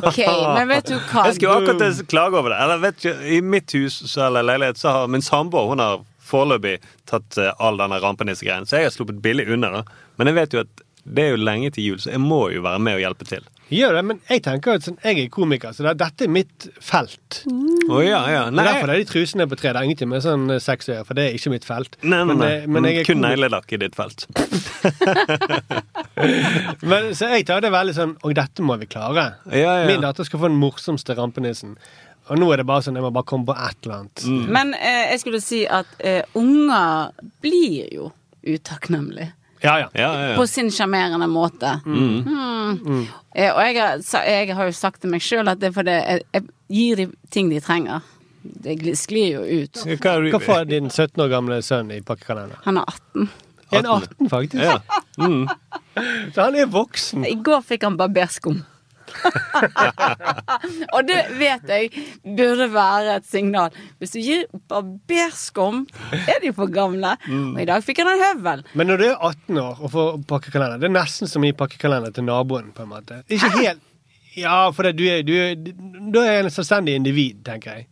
[0.00, 0.18] Ok,
[0.56, 1.28] men vet du hva?
[1.28, 2.58] Jeg skulle akkurat klage over det.
[2.66, 6.80] Eller vet du, I mitt hus eller leilighet så har min samboer hun har foreløpig
[7.06, 9.70] tatt eh, all denne rampenissegreien, så jeg har sluppet billig unna.
[9.78, 9.84] da.
[10.18, 12.66] Men jeg vet jo at Det er jo lenge til jul, så jeg må jo
[12.66, 13.46] være med og hjelpe til.
[13.66, 17.40] Gjør det, men jeg tenker at sånn, jeg er komiker, så dette er mitt felt.
[17.90, 18.44] Å ja, ja.
[18.46, 19.72] Nei, er derfor er de trusene på tre.
[19.74, 21.98] Det er ingenting med sånn eh, sex å gjøre, for det er ikke mitt felt.
[22.06, 22.52] nei, nei, nei.
[22.62, 24.28] Men, men jeg er Kun neglelakk i ditt felt.
[26.86, 29.24] Men, så jeg tar det veldig sånn Og dette må vi klare.
[29.50, 29.86] Ja, ja.
[29.88, 31.74] Min datter skal få den morsomste rampenissen.
[32.30, 34.22] Og nå er det bare sånn, jeg må bare komme på et eller annet.
[34.26, 34.46] Mm.
[34.54, 37.12] Men eh, jeg skulle si at eh, unger
[37.44, 38.10] blir jo
[38.46, 39.32] utakknemlige.
[39.66, 39.88] Ja, ja.
[39.98, 41.78] Ja, ja, På sin sjarmerende måte.
[41.86, 42.20] Mm.
[42.24, 43.06] Mm.
[43.34, 45.96] Eh, og jeg har, jeg har jo sagt til meg sjøl at det er fordi
[45.96, 48.06] jeg, jeg gir dem ting de trenger.
[48.42, 49.82] Det sklir jo ut.
[49.98, 52.62] Hva Hva får din 17 år gamle sønn i pakkekalender?
[52.64, 53.28] Han er 18.
[53.74, 54.62] En 18, faktisk.
[54.62, 54.78] Ja.
[55.18, 55.48] Mm.
[56.34, 57.26] Så han er voksen.
[57.26, 58.60] I går fikk han barberskum.
[60.94, 61.90] og det vet jeg
[62.24, 63.74] burde være et signal.
[63.98, 67.16] Hvis du gir barberskum, er de for gamle.
[67.30, 68.64] Og i dag fikk han en høvel.
[68.74, 71.56] Men når du er 18 år og får pakkekalender, det er nesten som å gi
[71.56, 72.72] pakkekalender til naboen.
[72.76, 73.22] på en måte.
[73.28, 73.84] Ikke helt
[74.36, 75.54] Ja, for det, du er, du er,
[76.12, 77.86] da er en selvstendig individ, tenker jeg.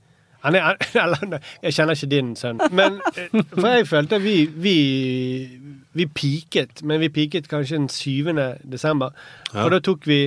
[0.44, 2.61] Han er, eller, jeg kjenner ikke din sønn.
[2.70, 4.35] Men, eh, for jeg følte vi,
[4.66, 4.77] vi,
[5.96, 8.35] vi piket, men vi piket kanskje den 7.
[8.72, 9.16] desember.
[9.55, 9.64] Ja.
[9.64, 10.27] Og da tok vi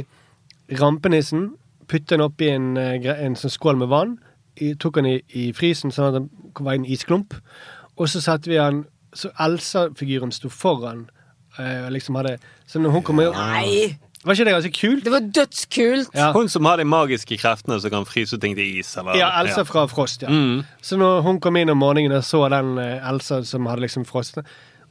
[0.72, 1.52] rampenissen,
[1.88, 4.18] putte den oppi en, eh, en sånn skål med vann,
[4.80, 6.30] tok den i, i frysen sånn at den
[6.66, 7.36] var en isklump,
[7.98, 11.10] og så satte vi den Så Elsa-figuren sto foran.
[11.58, 13.98] eh, og liksom hadde Så når hun kommer Nei!
[14.26, 15.04] Var ikke det ganske kult?
[15.06, 16.10] Det var dødskult!
[16.14, 16.32] Ja.
[16.34, 18.98] Hun som har de magiske kreftene som kan fryse ting til is.
[18.98, 20.30] Eller, Ja, Elsa fra Frost, ja.
[20.30, 20.66] Mm.
[20.82, 24.06] Så når hun kom inn om morgenen og så den eh, Elsa som hadde liksom
[24.06, 24.44] frosne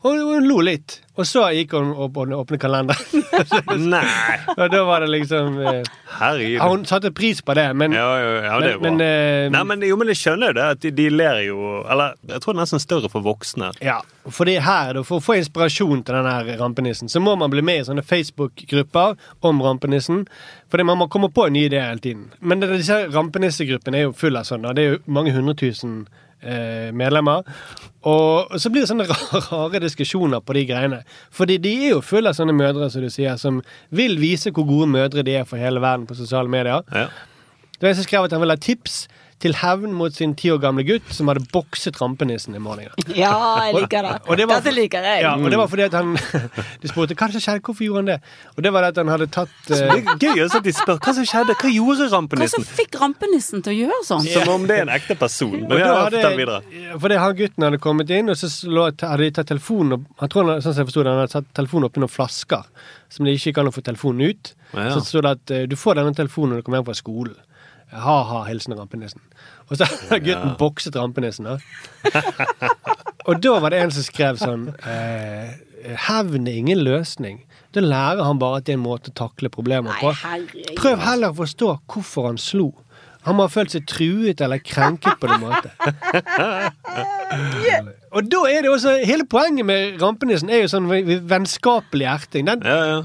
[0.06, 1.00] og hun lo litt.
[1.16, 3.22] Og så gikk hun opp og åpnet kalenderen.
[3.92, 4.02] Nei!
[4.60, 5.86] og da var det liksom eh,
[6.18, 6.58] Herregud.
[6.60, 8.84] Hun satte pris på det, men Ja, ja, ja, det er bra.
[8.84, 10.66] men, men, eh, Nei, men, jo, men jeg skjønner jo det.
[10.76, 13.70] At de, de ler jo Eller jeg tror det er nesten større for voksne.
[13.84, 13.96] Ja,
[14.28, 17.80] fordi her, For å få inspirasjon til denne her rampenissen, så må man bli med
[17.80, 19.16] i sånne Facebook-grupper
[19.46, 20.26] om rampenissen.
[20.72, 22.28] Fordi man må komme på nye ideer hele tiden.
[22.40, 24.76] Men disse rampenissegruppene er jo full av sånne.
[24.76, 26.00] Det er jo mange hundre tusen
[26.42, 27.46] eh, medlemmer.
[28.06, 29.06] Og så blir det sånne
[29.50, 31.00] rare, diskusjoner på de greiene.
[31.34, 34.68] Fordi de er jo fulle av sånne mødre som du sier, som vil vise hvor
[34.68, 36.86] gode mødre de er for hele verden på sosiale medier.
[36.94, 37.08] Ja.
[37.76, 39.04] Det var en som skrev at han ville ha tips
[39.42, 42.88] til hevn mot sin ti år gamle gutt som hadde bokset rampenissen i morgen.
[43.12, 43.34] Ja,
[43.66, 44.14] jeg liker det.
[44.30, 45.22] Og det var- Dette liker jeg.
[45.22, 46.14] Ja, og det var fordi at han
[46.82, 48.16] De spurte hva som skjedde, hvorfor gjorde han det?
[48.56, 50.72] Og det var det at han hadde tatt Det eh, er gøy også at de
[50.72, 51.56] spør hva som skjedde.
[51.60, 52.62] Hva gjorde rampenissen?
[52.64, 54.26] Hva som fikk rampenissen til å gjøre sånn?
[54.32, 55.56] Som om det er en ekte person.
[55.68, 56.62] Men ja, hadde- videre.
[57.00, 60.28] Fordi han gutten hadde kommet inn, og så lå, hadde de tatt telefonen opp Han
[60.32, 62.64] tror han, sånn som jeg forstod det, han hadde tatt telefonen oppi noen flasker
[63.12, 64.48] som det ikke gikk an å få telefonen ut.
[64.74, 64.88] Ja.
[64.96, 67.36] Så sto det at eh, du får denne telefonen når du kommer hjem fra skolen.
[67.92, 69.20] Ha-ha, hilsen rampenissen.
[69.70, 70.56] Og så hadde gutten Ja.
[70.58, 71.44] bokset rampenissen.
[71.46, 71.56] Da.
[73.28, 75.48] og da var det en som skrev sånn eh,
[76.08, 77.36] Hevn er ingen løsning.
[77.74, 80.10] Da lærer han bare at det er en måte å takle problemer på.
[80.78, 82.72] Prøv heller å forstå hvorfor han slo.
[83.26, 85.70] Han må ha følt seg truet eller krenket på en måte.
[88.16, 90.86] Og da er det også Hele poenget med rampenissen er jo sånn
[91.28, 92.46] vennskapelig erting.
[92.50, 93.00] Den, Ja, ja.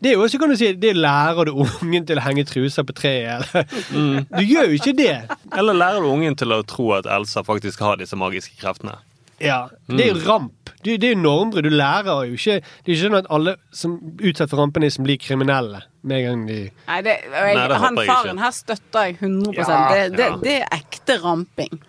[0.00, 2.86] Det er jo også, kan du si, det lærer du ungen til å henge truser
[2.88, 3.44] på treet.
[3.52, 4.24] Eller.
[4.32, 5.16] Du gjør jo ikke det.
[5.52, 8.96] Eller lærer du ungen til å tro at Elsa faktisk har disse magiske kreftene?
[9.40, 10.72] Ja, Det er jo ramp.
[10.84, 11.64] Det, er jo normbrudd.
[11.68, 15.20] Du lærer jo ikke Det er ikke sånn at alle som utsatt for rampenissen, blir
[15.20, 16.58] kriminelle med en gang de
[16.88, 18.44] Nei, det, jeg, Nei, det han faren ikke.
[18.44, 20.36] her støtter jeg 100 Ja, det, det, ja.
[20.42, 21.80] det er ekte ramping.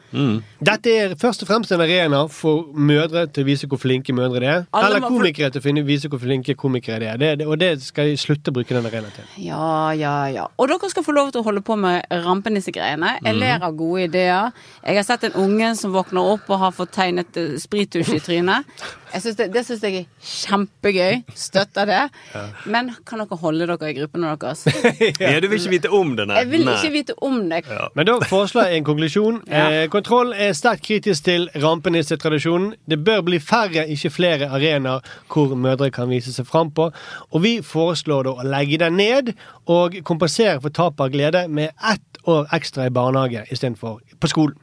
[0.59, 4.41] Dette er først og fremst en arena for mødre til å vise hvor flinke mødre
[4.43, 4.65] de er.
[4.75, 7.17] Alle Eller komikere til å finne, vise hvor flinke komikere de er.
[7.21, 9.29] Det, det, og det skal jeg slutte å bruke den arenaen til.
[9.45, 10.47] Ja, ja, ja.
[10.59, 13.13] Og dere skal få lov til å holde på med rampenissegreiene.
[13.23, 13.39] Jeg Mhm.
[13.39, 14.51] ler av gode ideer.
[14.83, 18.19] Jeg har sett en unge som våkner opp og har fått tegnet eh, sprittusj i
[18.19, 18.65] trynet.
[19.13, 21.21] Jeg synes det, det syns jeg er kjempegøy.
[21.35, 22.01] Støtter det.
[22.33, 22.43] Ja.
[22.71, 24.65] Men kan dere holde dere i gruppene deres?
[25.21, 26.37] Ja, du vil ikke vite om det, nei?
[26.41, 26.75] Jeg vil Nei.
[26.77, 27.61] ikke vite om det.
[27.97, 29.41] Men da foreslår jeg en konklusjon.
[29.61, 32.71] Eh, kontroll er sterkt kritisk til rampenissetradisjonen.
[32.89, 36.89] Det bør bli færre, ikke flere arenaer hvor mødre kan vise seg fram på.
[37.31, 39.33] Og vi foreslår da å legge den ned
[39.69, 44.57] og kompensere for tap av glede med ett år ekstra i barnehage istedenfor på skolen.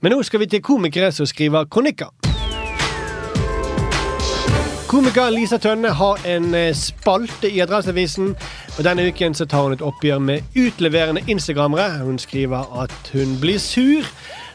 [0.00, 2.29] Men nå skal vi til komikere som skriver kronikker.
[4.90, 8.32] Komiker Lisa Tønne har en eh, spalte i Adresseavisen.
[8.74, 12.00] Og Denne uken så tar hun et oppgjør med utleverende instagrammere.
[12.02, 14.08] Hun skriver at hun blir sur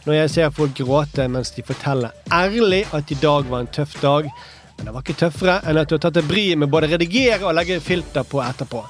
[0.04, 3.96] når jeg ser folk gråte mens de forteller ærlig at i dag var en tøff
[4.02, 4.28] dag.
[4.76, 7.48] Men det var ikke tøffere enn at du har tatt deg bryet med både redigere
[7.48, 8.84] og legge filter på etterpå.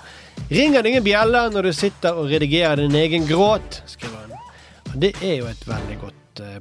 [0.49, 3.83] Ringer det ingen bjeller når du sitter og redigerer din egen gråt?
[3.85, 4.33] skriver hun.
[4.95, 6.57] Og det er jo et veldig godt eh,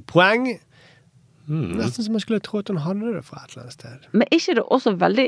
[1.47, 1.75] poeng.
[1.79, 4.07] Nesten som man skulle tro at hun hadde det fra et eller annet sted.
[4.13, 5.27] Men er ikke det også veldig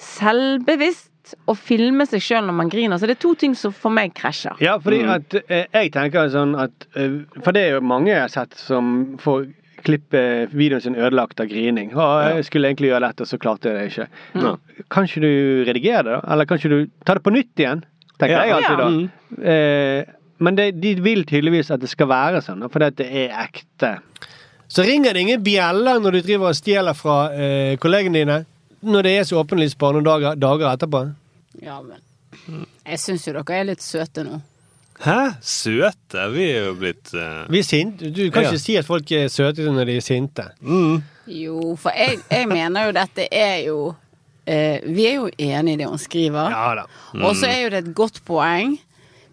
[0.00, 2.98] selvbevisst å filme seg sjøl når man griner.
[2.98, 4.56] Så det er to ting som for meg krasjer.
[4.64, 8.22] Ja, fordi at eh, jeg tenker sånn at eh, For det er jo mange jeg
[8.24, 9.48] har sett som får
[9.84, 10.20] klippe
[10.52, 11.94] videoen sin ødelagt av grining.
[11.96, 14.08] Å, jeg skulle egentlig gjøre dette, og så klarte jeg det ikke.
[14.36, 14.82] Mm.
[14.92, 15.30] Kan ikke du
[15.70, 16.20] redigere det, da?
[16.34, 17.80] Eller kan ikke du ta det på nytt igjen?
[18.20, 18.42] Tenker Ja.
[18.44, 18.88] jeg alltid da.
[18.90, 19.46] Mm.
[19.54, 23.32] Eh, men det, de vil tydeligvis at det skal være sånn, fordi at det er
[23.46, 23.94] ekte.
[24.70, 28.36] Så ringer det ingen bjeller når du driver og stjeler fra eh, kollegene dine?
[28.86, 31.00] Når det er så åpenlyst bare noen dager, dager etterpå?
[31.64, 31.98] Ja, men
[32.86, 34.38] Jeg syns jo dere er litt søte nå.
[35.00, 35.16] Hæ?
[35.44, 36.26] Søte?
[36.34, 37.48] Vi er jo blitt uh...
[37.50, 38.10] Vi er sinte.
[38.14, 38.50] Du kan Ja.
[38.52, 40.46] ikke si at folk er søte når de er sinte.
[41.30, 45.80] Jo, for jeg, jeg mener jo dette er jo uh, Vi er jo enige i
[45.82, 46.52] det hun skriver.
[46.54, 46.86] Ja da.
[47.24, 48.76] Og så er jo det et godt poeng,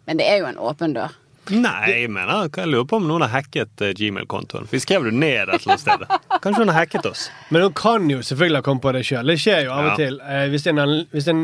[0.08, 1.14] men det er jo en åpen dør.
[1.52, 4.68] Nei, jeg mener, jeg lurer på om noen har hacket eh, Gmail-kontoen.
[4.72, 6.06] Vi skrev det ned et eller annet sted.
[6.44, 7.28] Kanskje hun har hacket oss.
[7.50, 9.32] Men hun kan jo selvfølgelig ha kommet på det sjøl.
[9.32, 9.96] Det skjer jo av og Ja.
[10.02, 10.20] til.
[10.28, 10.84] Eh, hvis en,
[11.16, 11.44] hvis en,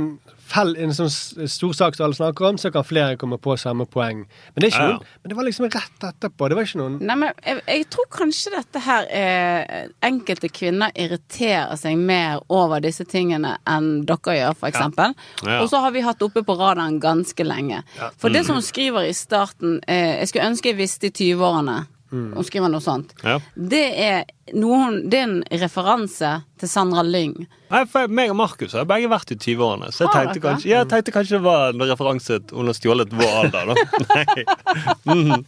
[0.54, 1.10] fell, en sånn
[1.50, 4.24] stor sak som alle snakker om, så kan flere komme på samme poeng.
[4.54, 4.90] Men det, er ikke Ja.
[4.94, 6.50] noen, men det var liksom rett etterpå.
[6.50, 10.92] Det var ikke noen Nei, men jeg, jeg tror kanskje dette her er Enkelte kvinner
[10.96, 15.14] irriterer seg mer over disse tingene enn dere gjør, for eksempel.
[15.46, 15.62] Ja.
[15.62, 17.84] Og så har vi hatt oppe på radaren ganske lenge.
[17.98, 18.10] Ja.
[18.18, 18.62] For det som Mhm.
[18.62, 21.88] hun skriver i starten eh, Jeg skulle ønske jeg visste i 20-årene.
[22.14, 22.28] Mm.
[22.38, 23.16] Hun skriver noe sånt.
[23.26, 23.40] Ja.
[23.58, 24.20] Det er,
[24.54, 26.30] noen, det er en referanse
[26.62, 27.34] til Sandra Lyng.
[27.74, 30.90] Nei, for meg og Markus har begge vært i 20-årene, så jeg tenkte, kanskje, jeg
[30.92, 33.74] tenkte kanskje det var en referanse til hun har stjålet vår alder.
[33.74, 34.46] Da.
[35.10, 35.42] Mhm.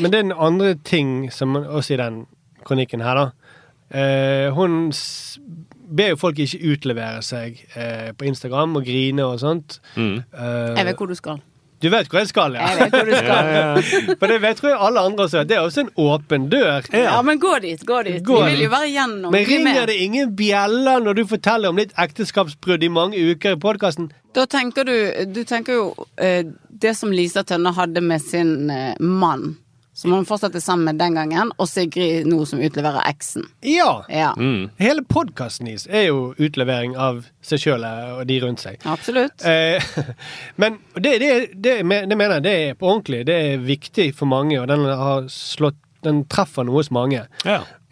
[0.00, 2.22] Men det er en andre ting som også i den
[2.66, 3.28] kronikken her, da.
[3.92, 4.88] Eh, hun
[5.92, 9.76] ber jo folk ikke utlevere seg eh, på Instagram og grine og sånt.
[9.96, 10.22] Mm.
[10.32, 11.42] Eh, Jeg vet hvor du skal.
[11.82, 12.68] Du vet hvor jeg skal, ja?
[12.70, 13.28] Jeg vet hvor du skal.
[13.52, 14.16] Ja, ja.
[14.20, 15.42] For det vet tror jeg alle andre også.
[15.48, 16.86] Det er også en åpen dør.
[16.94, 17.82] Ja, men gå dit.
[17.86, 18.22] Gå dit.
[18.26, 19.34] Gå Vi vil jo være igjennom.
[19.34, 23.60] Men ringer det ingen bjeller når du forteller om ditt ekteskapsbrudd i mange uker i
[23.60, 24.12] podkasten?
[24.32, 24.94] Da tenker du
[25.34, 26.44] Du tenker jo eh,
[26.82, 29.56] det som Lisa Tønne hadde med sin eh, mann,
[30.02, 33.46] som hun fortsatte sammen med den gangen, og Sigrid nå som utleverer eksen.
[33.62, 34.02] Ja.
[34.10, 34.32] Ja.
[34.82, 38.82] Hele podkasten deres er jo utlevering av seg sjøl og de rundt seg.
[38.82, 39.44] Absolutt.
[39.46, 39.78] Eh,
[40.60, 43.22] men det, det, det, det mener jeg det er på ordentlig.
[43.30, 47.22] Det er viktig for mange, og den har slått den treffer noe hos mange.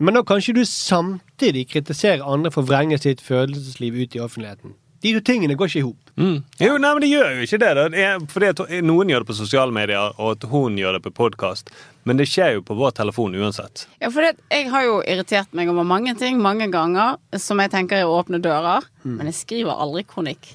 [0.03, 4.23] Men da kan ikke du samtidig kritisere andre for å vrenge sitt følelsesliv ut i
[4.25, 4.75] offentligheten.
[5.01, 6.10] De to tingene går ikke i hop.
[6.21, 6.43] Mm.
[6.61, 7.69] Jo, nei, men det gjør jo ikke det.
[7.79, 7.85] Da.
[7.89, 11.03] Det er- Fordi at noen gjør det på sosiale medier, og at hun gjør det
[11.07, 11.71] på podkast.
[12.05, 13.87] Men det skjer jo på vår telefon uansett.
[14.01, 17.71] Ja, for det, jeg har jo irritert meg over mange ting mange ganger som jeg
[17.71, 19.17] tenker er åpne dører, Mm.
[19.17, 20.55] men jeg skriver aldri kronikk.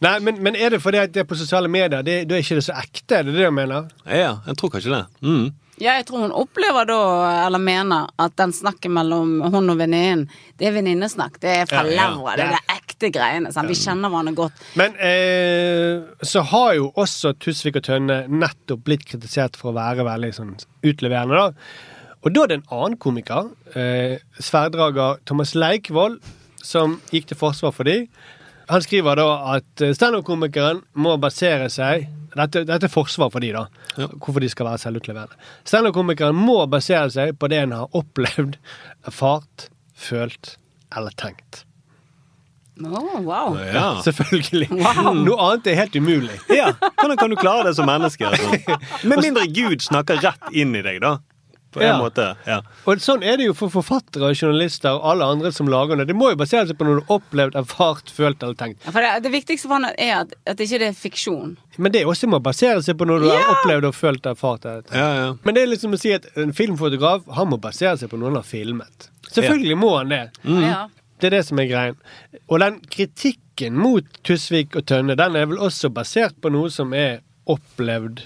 [0.00, 2.02] Nei, men, men er det fordi at det er på sosiale medier?
[2.04, 3.18] Det, da er ikke det så ekte?
[3.18, 3.88] Er det det du mener?
[4.06, 5.06] Ja, jeg tror kanskje det.
[5.22, 5.52] Mm.
[5.80, 10.24] Ja, jeg tror hun opplever da, eller mener, at den snakken mellom hun og venninnen,
[10.58, 11.38] det er venninnesnakk.
[11.38, 12.34] Det er fra Ja, ja.
[12.34, 12.64] Det er det
[12.98, 13.52] ekte greiene.
[13.54, 13.70] Sant?
[13.70, 14.64] Vi kjenner hverandre godt.
[14.78, 20.06] Men eh, så har jo også Tusvik og Tønne nettopp blitt kritisert for å være
[20.06, 21.52] veldig sånn utleverende, da.
[22.26, 26.18] Og da er det en annen komiker, eh, sverddrager Thomas Leikvoll,
[26.58, 28.08] som gikk til forsvar for de.
[28.68, 33.54] Han skriver da at eh, standup-komikeren må basere seg dette, dette er forsvar for de
[33.54, 33.64] da,
[33.96, 35.38] hvorfor de skal være selvutleverende.
[35.66, 38.58] Standup-komikeren må basere seg på det en har opplevd,
[39.08, 40.56] erfart, følt
[40.94, 41.64] eller tenkt.
[42.78, 43.56] Å, wow.
[43.74, 43.86] Ja.
[44.06, 44.68] Selvfølgelig.
[44.70, 45.12] Wow.
[45.24, 46.36] Noe annet er helt umulig.
[46.52, 48.28] Ja, Hvordan kan du klare det som menneske?
[48.28, 48.78] Altså?
[49.08, 51.18] Med mindre Gud snakker rett inn i deg, da.
[51.74, 51.96] På en Ja.
[52.00, 52.24] måte.
[52.48, 52.62] Ja.
[52.88, 56.06] Og sånn er det jo for forfattere og journalister og alle andre som lager det.
[56.08, 58.80] Det må jo basere seg på noe du har opplevd, erfart, følt eller tenkt.
[58.86, 61.52] Ja, For det, det viktigste for han er at, at ikke det er fiksjon.
[61.76, 64.64] Men det også må basere seg på noe du har opplevd og følt, erfart.
[64.96, 65.34] Ja.
[65.44, 68.32] Men det er liksom å si at en filmfotograf han må basere seg på noe
[68.32, 69.10] han har filmet.
[69.28, 70.22] Selvfølgelig må han det.
[70.48, 70.86] Ja.
[71.18, 71.96] Det er det som er greien.
[72.48, 76.92] Og den kritikken mot Tusvik og Tønne, den er vel også basert på noe som
[76.94, 78.20] er opplevd,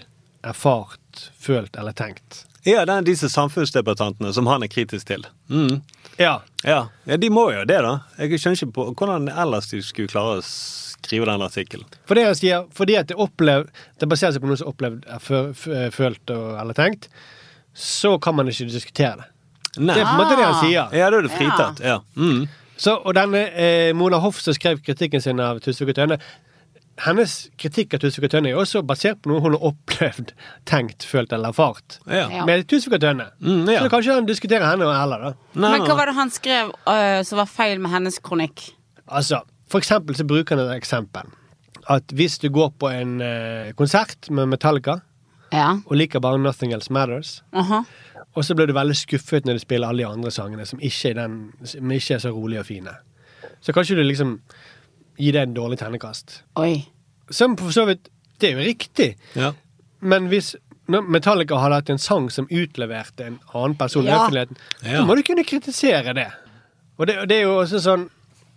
[0.45, 2.45] erfart, følt eller tenkt.
[2.67, 5.25] Ja, det er disse samfunnsdebattantene som han er kritisk til.
[5.51, 5.81] Mm.
[6.21, 6.37] Ja.
[6.67, 6.85] ja.
[7.11, 7.97] Ja, De må jo det, da.
[8.21, 11.89] Jeg skjønner ikke på hvordan ellers de skulle klare å skrive den artikkelen.
[12.07, 14.75] For det jeg sier, fordi at det, opplevd, det baserer seg på noe som er
[14.77, 17.09] opplevd, er fø- følt og, eller tenkt,
[17.75, 19.29] så kan man ikke diskutere det.
[19.81, 19.95] Nei.
[19.97, 20.95] Det er på en måte det han sier.
[21.01, 21.79] Ja, da er du fritatt.
[21.83, 21.99] Ja.
[22.21, 22.43] Mm.
[22.83, 26.19] Så, og denne eh, Mona Hoff som skrev kritikken sin av Tusvik og Tønne,
[27.03, 30.33] hennes kritikk av Tusvik og Tønne er også basert på noe hun har opplevd,
[30.69, 32.01] tenkt, følt eller erfart.
[32.07, 32.27] Ja.
[32.33, 32.47] Ja.
[32.49, 33.29] Med Tusvik og Tønne.
[33.39, 33.85] Mm, ja.
[33.85, 35.33] Så kanskje han diskuterer henne heller, da.
[35.55, 38.67] Men hva var det han skrev øh, som var feil med hennes kronikk?
[39.07, 41.31] Altså, for eksempel så bruker han et eksempel.
[41.91, 45.01] At hvis du går på en eh, konsert med Metallica,
[45.53, 45.77] Ja.
[45.87, 47.83] og liker bare Nothing Else Matters, Aha.
[48.35, 51.11] og så blir du veldig skuffet når de spiller alle de andre sangene som ikke
[51.11, 52.95] er, den, som ikke er så rolige og fine.
[53.61, 54.41] Så kanskje du liksom
[55.19, 56.43] gi det en dårlig tennekast.
[56.57, 56.85] Oi.
[57.31, 58.09] Som for så vidt
[58.41, 59.17] Det er jo riktig.
[59.37, 59.53] Ja.
[60.01, 60.57] Men hvis
[60.89, 64.17] Metallica hadde hatt en sang som utleverte en annen person i Ja.
[64.25, 64.99] offentligheten, Ja.
[64.99, 66.27] så må du kunne kritisere det.
[66.99, 68.09] Og det, og det er jo også sånn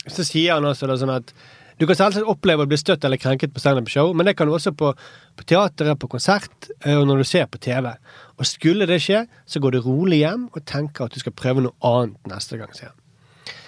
[0.08, 1.34] Så sier han også da sånn at
[1.80, 4.56] du kan selvsagt oppleve å bli støtt eller krenket på standup-show, men det kan du
[4.56, 4.94] også på,
[5.36, 7.92] på teateret, på konsert eh, og når du ser på TV.
[8.40, 11.66] Og skulle det skje, så går du rolig hjem og tenker at du skal prøve
[11.66, 12.72] noe annet neste gang.
[12.76, 13.00] sier han.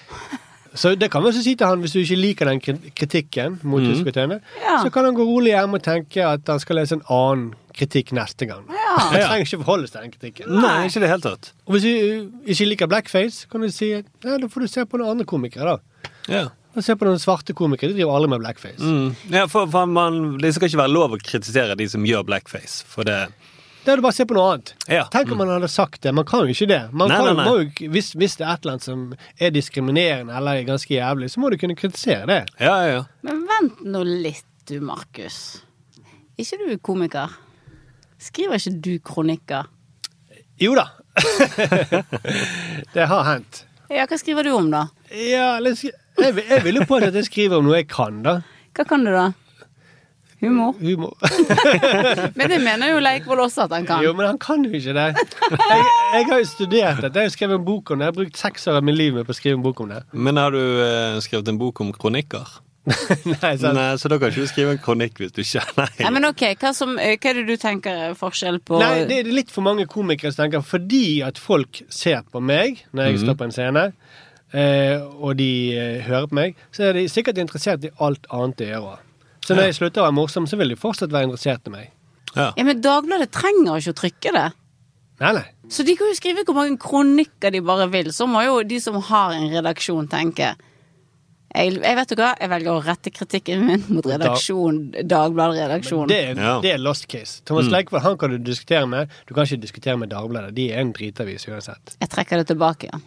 [0.78, 3.82] Så det kan vi også si til han hvis du ikke liker den kritikken mot
[3.82, 3.88] mm.
[3.90, 4.76] diskuterende, Ja.
[4.84, 7.48] så kan han gå rolig hjem og tenke at han skal lese en annen
[7.78, 8.68] kritikk neste gang.
[8.70, 10.54] Han trenger ikke forholde seg til den kritikken.
[10.62, 11.52] Nei, ikke det helt tatt.
[11.66, 14.86] Og hvis du ikke liker blackface, kan du si at ja, da får du se
[14.86, 16.14] på noen andre komikere, da.
[16.30, 16.46] Ja.
[16.84, 18.78] Se på noen svarte komikere, de driver aldri med blackface.
[18.84, 19.16] Mm.
[19.34, 22.84] ja for, for man, Det skal ikke være lov å kritisere de som gjør blackface,
[22.86, 23.16] for det
[23.86, 24.74] Da er det bare å se på noe annet.
[24.92, 25.06] Ja.
[25.14, 26.12] Tenk om man hadde sagt det.
[26.14, 26.82] Man kan jo ikke det.
[26.92, 27.46] Man Nei, kan, nei, nei.
[27.48, 29.06] Må jo, hvis, hvis det er et eller annet som
[29.48, 32.42] er diskriminerende eller er ganske jævlig, så må du kunne kritisere det.
[32.60, 33.04] Ja, ja, ja.
[33.24, 35.40] Men vent nå litt, du, Markus.
[36.38, 37.32] Ikke du er komiker?
[38.22, 39.72] Skriver ikke du kronikker?
[40.60, 40.90] Jo da.
[42.94, 43.64] det har hendt.
[43.88, 44.88] Ja, hva skriver du om, da?
[45.16, 45.80] Ja, litt
[46.20, 48.40] jeg, jeg vil jo påstå at jeg skriver om noe jeg kan, da.
[48.78, 49.28] Hva kan du, da?
[50.40, 50.76] Humor?
[50.78, 51.16] Humor.
[52.38, 54.04] Men det mener jo Leikvoll også at han kan.
[54.06, 55.06] Jo, men han kan jo ikke det.
[55.18, 57.24] Jeg, jeg har jo studert dette.
[57.24, 58.06] Jeg har skrevet en bok om det.
[58.06, 59.90] Jeg har brukt seks år av mitt liv med på å skrive en bok om
[59.96, 60.04] det.
[60.14, 62.54] Men har du eh, skrevet en bok om kronikker?
[63.34, 63.74] Nei, sant?
[63.76, 65.88] Nei, så da kan ikke du skrive en kronikk hvis du ikke Nei.
[66.06, 68.94] Nei, men ok, hva, som, eh, hva er det du tenker er forskjell på Nei,
[69.10, 73.10] det er litt for mange komikere som tenker fordi at folk ser på meg når
[73.10, 73.26] jeg Mhm.
[73.26, 73.84] står på en scene,
[75.22, 78.70] og de eh, hører på meg, så er de sikkert interessert i alt annet jeg
[78.76, 79.04] gjør òg.
[79.44, 79.66] Så når Ja.
[79.72, 81.90] jeg slutter å være morsom, så vil de fortsatt være interessert i meg.
[82.36, 82.54] Ja.
[82.58, 84.48] Ja, men Dagbladet trenger ikke å trykke det.
[85.20, 85.46] Nei, nei.
[85.70, 88.12] Så de kan jo skrive hvor mange kronikker de bare vil.
[88.14, 90.56] Så må jo de som har en redaksjon tenke
[91.56, 96.08] jeg, jeg vet du hva, jeg velger å rette kritikken min mot redaksjon, Dagbladet-redaksjonen.
[96.12, 97.40] Det er, det er lost case.
[97.48, 97.72] Thomas Mm.
[97.72, 99.10] Leikvoll han kan du diskutere med.
[99.26, 100.54] Du kan ikke diskutere med Dagbladet.
[100.54, 101.96] De er en dritavis uansett.
[102.02, 103.02] Jeg trekker det tilbake igjen.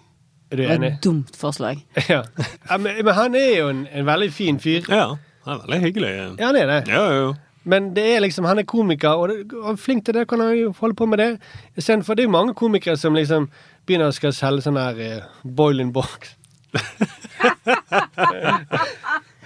[0.51, 1.84] Er du Det var et dumt forslag.
[2.09, 2.22] Ja.
[2.70, 4.82] ja men, men han er jo en, en veldig fin fyr.
[4.88, 6.11] Ja, han er veldig hyggelig.
[6.38, 6.88] Ja, han er det.
[6.88, 7.34] Ja, jo.
[7.64, 10.57] Men det er liksom, han er komiker, og, det, og flink til det, kan han
[10.57, 11.38] jo holde på med det.
[11.76, 13.51] Istedenfor det er jo mange komikere som liksom
[13.86, 16.34] begynner å skal selge sånn her eh, boiling box.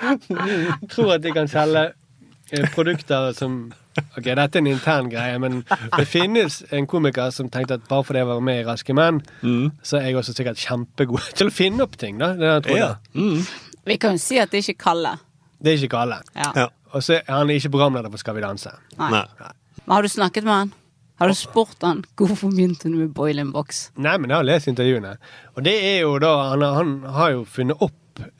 [0.93, 1.93] Tror at de kan selge
[2.53, 3.73] eh, produkter som
[4.19, 5.61] Ok, dette er en intern greie, men
[5.97, 9.21] det finnes en komiker som tenkte at bare fordi jeg var med i Raske menn,
[9.83, 12.19] så er jeg også sikkert kjempegod til å finne opp ting.
[12.19, 12.89] da Det, er jeg tror Ja.
[13.15, 13.47] det.
[13.87, 15.19] Vi kan jo si at det er ikke Kalle.
[15.63, 16.21] det er ikke Kalle.
[16.35, 16.53] Ja.
[16.57, 16.69] Ja.
[16.95, 18.71] Og så er han ikke programleder for Skal vi danse.
[18.99, 19.11] Nei.
[19.11, 19.25] Nei.
[19.87, 20.73] Men har du snakket med han?
[21.21, 23.91] Har du spurt han hvorfor begynte du med boiling box?
[23.97, 25.17] Nei, men jeg har lest intervjuene.
[25.57, 27.93] Og det er jo da Han, han har jo funnet opp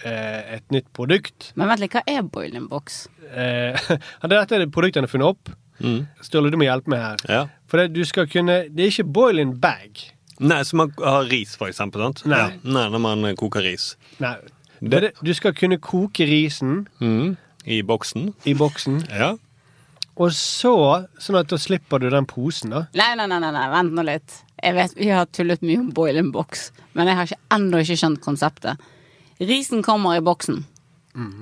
[0.05, 1.53] eh, et nytt produkt.
[1.57, 3.05] Men vent litt, hva er boiling box?
[3.33, 3.77] Eh,
[4.31, 5.53] dette er det produktet han har funnet opp.
[5.83, 6.05] Mm.
[6.23, 7.23] Sturle, du må hjelpe meg her.
[7.29, 7.43] Ja.
[7.67, 10.05] For det, du skal kunne Det er ikke boiling bag.
[10.41, 12.03] Nei, så man har ris, for eksempel.
[12.03, 12.25] Sant?
[12.31, 12.39] Nei.
[12.39, 12.61] Ja.
[12.67, 13.95] Nei, når man eh, koker ris.
[14.23, 14.37] Nei.
[14.85, 17.37] Det- det, du skal kunne koke risen Mm.
[17.67, 18.35] I boksen.
[18.45, 19.31] i boksen, Ja.
[20.21, 20.73] og så
[21.19, 22.83] Sånn at da slipper du den posen, da.
[22.95, 24.35] Nei, nei, nei, nei, nei, vent nå litt.
[24.63, 27.97] Jeg vet, Vi har tullet mye om boiling box, men jeg har ikke, ennå ikke
[28.03, 28.79] skjønt konseptet.
[29.41, 30.65] Risen kommer i boksen.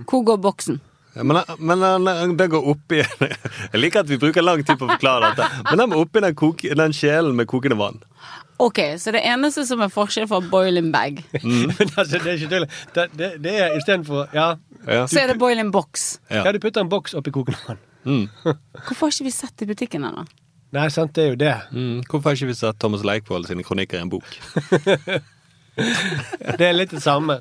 [0.09, 0.81] Hvor går boksen?
[1.15, 3.03] Ja, men men den- det går oppi
[3.73, 5.49] Jeg liker at vi bruker lang tid på å forklare dette.
[5.69, 7.99] Men den må oppi den, koke, den kjelen med kokende vann.
[8.63, 12.51] Ok, så det eneste som er forskjell fra boiling bag, Men altså, det er ikke
[12.53, 12.67] tull.
[12.95, 14.55] Det, det, det er istedenfor Ja.
[14.87, 15.05] Ja.
[15.07, 16.19] så er det boiling box.
[16.31, 17.79] ja, du putter en boks oppi kokende vann.
[18.05, 18.25] Mm.
[18.43, 20.25] Hvorfor har ikke vi sett det i butikken ennå?
[20.73, 21.53] Nei, sant, det er jo det.
[21.77, 22.01] Mm.
[22.09, 24.25] Hvorfor har ikke vi sett Thomas Leikvoll sine kronikker i en bok?
[26.59, 27.39] Det er litt det samme.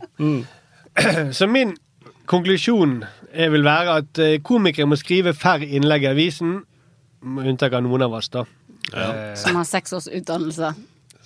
[1.38, 1.74] Så min
[2.32, 3.02] konklusjon
[3.32, 6.62] er vil være at eh, komikere må skrive færre innlegg i avisen,
[7.22, 8.46] med unntak av noen av oss, da.
[8.92, 9.10] Ja.
[9.38, 10.72] Som har seks års utdannelse.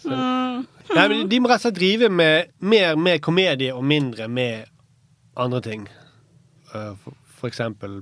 [0.05, 0.65] Mm.
[0.93, 4.67] Nei, men De må rett og slett drive med mer med komedie og mindre med
[5.39, 5.87] andre ting.
[6.73, 8.01] Eh, for, for eksempel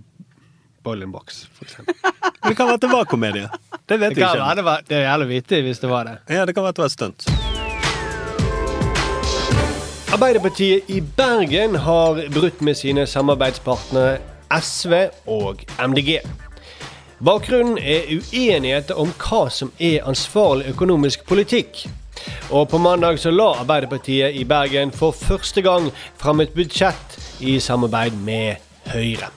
[0.83, 1.45] bowlingbox.
[1.55, 1.95] For eksempel.
[2.43, 3.47] Det kan være at det var komedie.
[3.87, 4.35] Det vet Det, vi ikke.
[4.41, 6.17] være, det, var, det er jævlig vittig hvis det var det.
[6.33, 7.52] Ja, det kan være at det var et stunt.
[10.13, 14.19] Arbeiderpartiet i Bergen har brutt med sine samarbeidspartnere
[14.61, 14.91] SV
[15.25, 16.19] og MDG.
[17.25, 21.87] Bakgrunnen er uenigheter om hva som er ansvarlig økonomisk politikk.
[22.51, 25.89] Og på mandag så la Arbeiderpartiet i Bergen for første gang
[26.21, 28.61] fram et budsjett i samarbeid med
[28.93, 29.33] Høyre.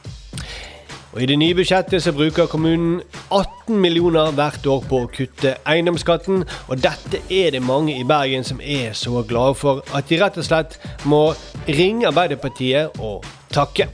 [1.16, 2.98] Og I det nye budsjettet så bruker kommunen
[3.32, 6.42] 18 millioner hvert år på å kutte eiendomsskatten.
[6.68, 10.36] Og dette er det mange i Bergen som er så glade for at de rett
[10.36, 10.74] og slett
[11.08, 11.22] må
[11.70, 13.86] ringe Arbeiderpartiet og takke.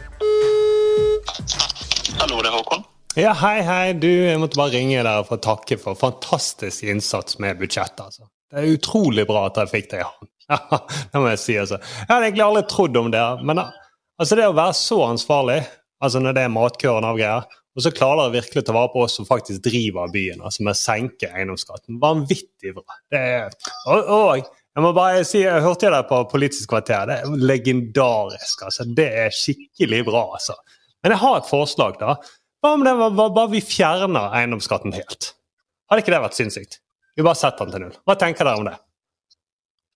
[2.18, 2.82] Hallo, det er Håkon.
[3.14, 3.92] Ja, hei, hei.
[4.02, 8.02] Du, jeg måtte bare ringe dere for å takke for fantastisk innsats med budsjettet.
[8.02, 8.26] altså.
[8.50, 10.32] Det er utrolig bra at jeg fikk det i hånd.
[11.12, 11.78] det må jeg si, altså.
[11.78, 13.22] Jeg hadde egentlig aldri trodd om det.
[13.46, 15.60] Men altså, det å være så ansvarlig,
[16.02, 18.90] altså når det er matkøren av greier, og så klarer dere virkelig å ta vare
[18.92, 21.96] på oss som faktisk driver byen, altså med å senke eiendomsskatten.
[22.02, 22.98] Vanvittig bra.
[23.12, 23.54] Det er,
[23.88, 27.06] og, og jeg må bare si, jeg hørte det på Politisk kvarter.
[27.08, 28.62] Det er legendarisk.
[28.68, 28.84] altså.
[28.96, 30.56] Det er skikkelig bra, altså.
[31.04, 32.14] Men jeg har et forslag, da.
[32.62, 35.32] Hva om det var, var, bare vi fjerner eiendomsskatten helt?
[35.90, 36.78] Hadde ikke det vært sinnssykt?
[37.16, 37.96] Vi bare setter den til null.
[38.08, 38.76] Hva tenker dere om det?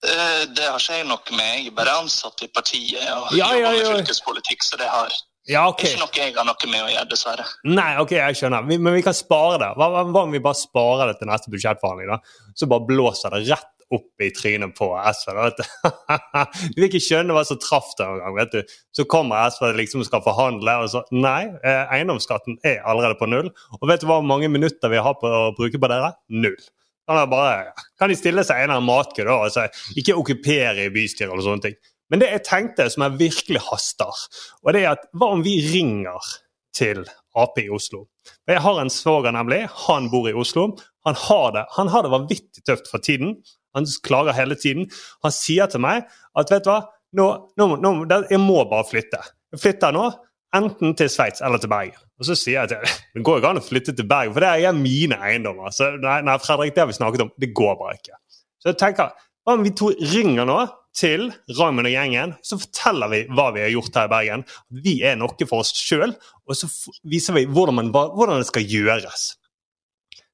[0.04, 1.52] Eh, Det har ikke jeg noe med.
[1.60, 3.94] Jeg er bare ansatt i partiet og Ja, ja, ja.
[3.96, 5.12] fylkespolitikk, så det har
[5.46, 7.46] Ja, er ikke noe jeg har noe med å gjøre, dessverre.
[7.70, 8.66] Nei, ok, jeg skjønner.
[8.66, 9.70] Vi, men vi kan spare det.
[9.78, 12.10] Hva, hva, om vi bare sparer det til neste budsjettforhandling?
[12.10, 12.50] da?
[12.58, 15.30] Så bare blåser det rett opp i trynet på SV.
[15.36, 18.34] da, vet Du Du vil ikke skjønne hva som traff det en gang.
[18.40, 18.74] vet du.
[18.98, 23.52] Så kommer SV liksom skal forhandle, og så Nei, eh, eiendomsskatten er allerede på null.
[23.78, 26.16] Og vet du hvor mange minutter vi har på å bruke på dere?
[26.34, 26.58] Null.
[27.06, 27.70] Bare,
[28.00, 29.36] kan de stille seg en av matkø, da?
[29.46, 31.76] Altså, ikke okkupere i bystyret eller sånne ting.
[32.10, 34.26] Men det jeg tenkte som jeg virkelig haster,
[34.62, 36.34] og det er at hva om vi ringer
[36.76, 37.02] til
[37.36, 38.04] Ap i Oslo?
[38.48, 39.64] Jeg har en svoger, nemlig.
[39.86, 40.70] Han bor i Oslo.
[41.06, 43.36] Han har det, han har det vanvittig tøft for tiden.
[43.76, 44.88] Han klager hele tiden.
[45.26, 46.06] Han sier til meg
[46.38, 46.80] at vet du hva,
[47.16, 47.26] nå,
[47.58, 47.92] nå, nå,
[48.30, 49.20] jeg må bare flytte.
[49.54, 50.08] Jeg flytter nå,
[50.56, 52.00] enten til Sveits eller til Bergen.
[52.16, 54.54] Og så sier jeg til det går ikke an å flytte til Bergen, for det
[54.54, 55.74] er mine eiendommer.
[55.74, 57.32] Så nei, nei, Fredrik, det har vi snakket om.
[57.36, 58.18] Det går bare ikke.
[58.62, 59.14] Så jeg tenker,
[59.46, 60.58] hva om vi to ringer nå
[60.96, 61.26] til
[61.58, 64.44] Raymond og gjengen, så forteller vi hva vi har gjort her i Bergen.
[64.84, 66.14] Vi er noe for oss sjøl,
[66.48, 66.70] og så
[67.04, 69.26] viser vi hvordan, man, hvordan det skal gjøres.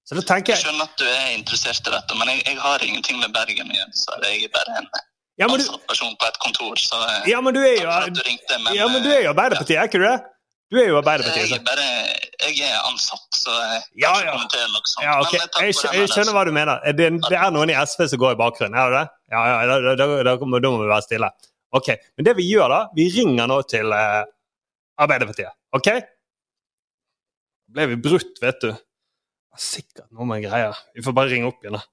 [0.07, 2.59] Så da tenker Jeg jeg skjønner at du er interessert i dette, men jeg, jeg
[2.63, 3.95] har ingenting med Bergen å gjøre.
[3.97, 4.89] Så jeg er bare en
[5.41, 6.77] Ja, men du- person på et kontor.
[6.77, 9.03] Så eh, Ja, men du er jo, takk for at du ringte, men, ja, men
[9.03, 10.19] du er jo Arbeiderpartiet, er ikke du det?
[10.73, 11.51] Du er jo Arbeiderpartiet.
[11.51, 11.87] jeg, er bare,
[12.49, 14.33] jeg er ansatt, så jeg Ja, kan ikke ja.
[14.33, 15.05] kommentere noe sånt.
[15.05, 15.33] Ja, ok.
[15.33, 16.87] Men eh, Jeg, den jeg skjønner hva du mener.
[16.97, 19.11] Det, det er noen i SV som går i bakgrunnen, er det det?
[19.35, 21.29] Ja, ja, da, da, da, da, må- da må vi være stille.
[21.77, 24.25] Ok, Men det vi gjør da, vi ringer nå til uh,
[25.05, 25.53] Arbeiderpartiet.
[25.77, 25.89] OK?
[27.73, 28.73] Ble vi brutt, vet du?
[29.57, 30.77] Sikkert noe med greier.
[30.97, 31.85] Vi får bare ringe opp igjen, da.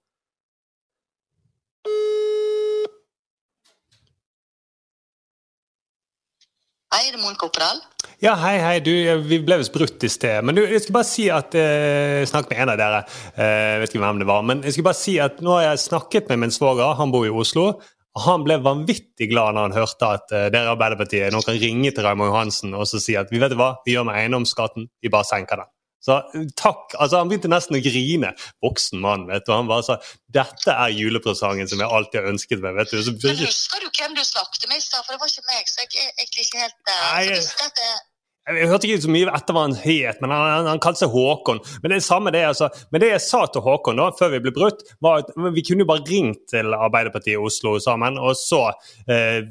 [7.00, 7.78] Hei, det er Monica Oppedal.
[8.20, 8.80] Ja, hei, hei.
[8.84, 8.91] Du,
[9.24, 10.41] vi ble visst brutt i sted.
[10.43, 12.97] Men du, jeg skal bare si at eh, Snakk med en av dere.
[13.38, 14.41] Eh, jeg vet ikke hvem det var.
[14.50, 16.97] Men jeg skal bare si at nå har jeg snakket med min svoger.
[17.00, 17.70] Han bor i Oslo.
[17.80, 21.62] Og han ble vanvittig glad når han hørte at eh, dere i Arbeiderpartiet nå kan
[21.64, 24.91] ringe til Raymond Johansen og så si at vi vet hva, vi gjør med eiendomsskatten,
[25.00, 25.72] vi bare senker den.
[26.00, 26.93] Så eh, takk.
[27.00, 28.34] altså Han begynte nesten å grine.
[28.64, 29.26] Voksen mann.
[29.28, 29.52] vet du.
[29.54, 29.97] Han bare sa
[30.32, 32.78] dette er julepresangen som jeg alltid har ønsket meg.
[32.80, 33.02] vet du.
[33.04, 35.04] Så Men husker du hvem du snakket med i stad?
[35.06, 39.04] For det var ikke meg, så jeg er egentlig ikke helt Uh, jeg- hørte ikke
[39.04, 41.60] så mye etter hva han het, men han, han, han kalte seg Håkon.
[41.84, 42.70] Men det samme det, altså.
[42.89, 45.84] Men det jeg sa til Håkon da, før vi ble brutt, var at vi kunne
[45.86, 48.64] jo bare ringt til Arbeiderpartiet i Oslo sammen, og så
[49.12, 49.43] eh,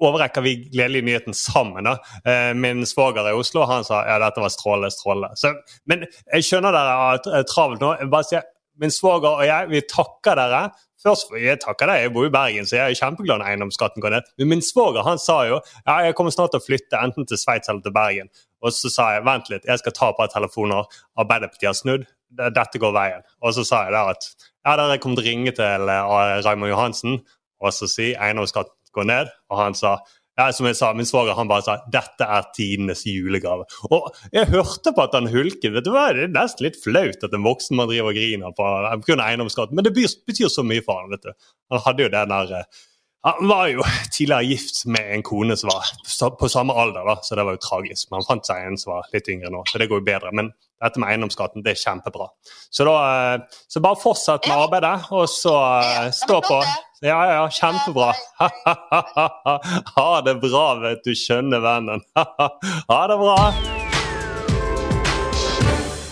[0.00, 1.84] overrekker vi gledelig nyheten sammen.
[1.84, 1.96] da.
[2.24, 5.54] Eh, min svoger i Oslo han sa ja, dette var strålende, strålende.
[5.90, 7.94] Men jeg skjønner dere har travelt nå.
[8.00, 8.48] Jeg bare sier,
[8.80, 10.60] Min svoger og jeg vi takker dere.
[11.02, 14.12] Først, Jeg takker deg, jeg bor i Bergen, så jeg er kjempeglad når eiendomsskatten går
[14.14, 14.28] ned.
[14.38, 17.40] Men min svoger han sa jo ja, jeg kommer snart til å flytte enten til
[17.40, 18.28] Sveits eller til Bergen.
[18.60, 20.88] Og så sa jeg vent litt, jeg skal ta et par telefoner.
[21.16, 22.08] Arbeiderpartiet har snudd.
[22.30, 23.24] Dette går veien.
[23.40, 26.72] Og så sa jeg der at ja, dere kommer til å ringe til eh, Raymond
[26.72, 27.20] Johansen
[27.60, 29.30] og så si eiendomsskatten går ned.
[29.50, 29.98] Og han sa
[30.40, 33.66] ja, som jeg sa, Min svoger han bare sa dette er tidenes julegave.
[33.90, 35.72] Og jeg hørte på at han hulket.
[35.74, 38.54] vet du hva, Det er nesten litt flaut at en voksen man driver og griner
[38.56, 38.68] på
[39.06, 39.18] pga.
[39.26, 41.50] eiendomsskatten, men det betyr, betyr så mye for han, vet du.
[41.74, 42.80] Han hadde jo den der eh,
[43.28, 43.84] Han var jo
[44.16, 47.66] tidligere gift med en kone som var på samme alder, da, så det var jo
[47.66, 48.08] tragisk.
[48.08, 50.32] Men han fant seg en som var litt yngre nå, så det går jo bedre.
[50.32, 52.30] Men dette med eiendomsskatten, det er kjempebra.
[52.72, 52.96] Så da,
[53.34, 56.62] eh, så bare fortsett med arbeidet, og så eh, stå på.
[57.02, 58.12] Ja, ja, ja, kjempebra.
[59.96, 62.02] Ha det bra, vet du, skjønne vennen.
[62.92, 63.36] Ha det bra.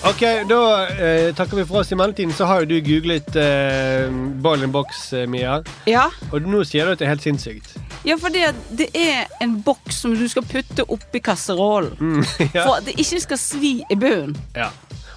[0.08, 1.92] Ok, da eh, takker vi for oss.
[1.92, 4.08] I mellomtiden så har jo du googlet eh,
[4.40, 5.58] Ball in box, eh, Mia.
[5.84, 6.06] Ja.
[6.32, 7.76] Og nå sier du at det er helt sinnssykt.
[8.08, 11.98] Ja, for det, det er en boks som du skal putte oppi kasserollen.
[12.00, 12.24] Mm,
[12.56, 12.64] ja.
[12.64, 14.38] For at det ikke skal svi i bunnen.
[14.56, 14.72] ja.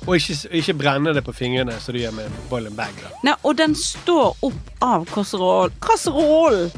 [0.07, 2.93] Og ikke, ikke brenne det på fingrene, som du gjør med ball in bag.
[3.03, 3.11] da.
[3.23, 5.75] Nei, og den står opp av kasserollen.
[5.81, 6.71] Kasserollen!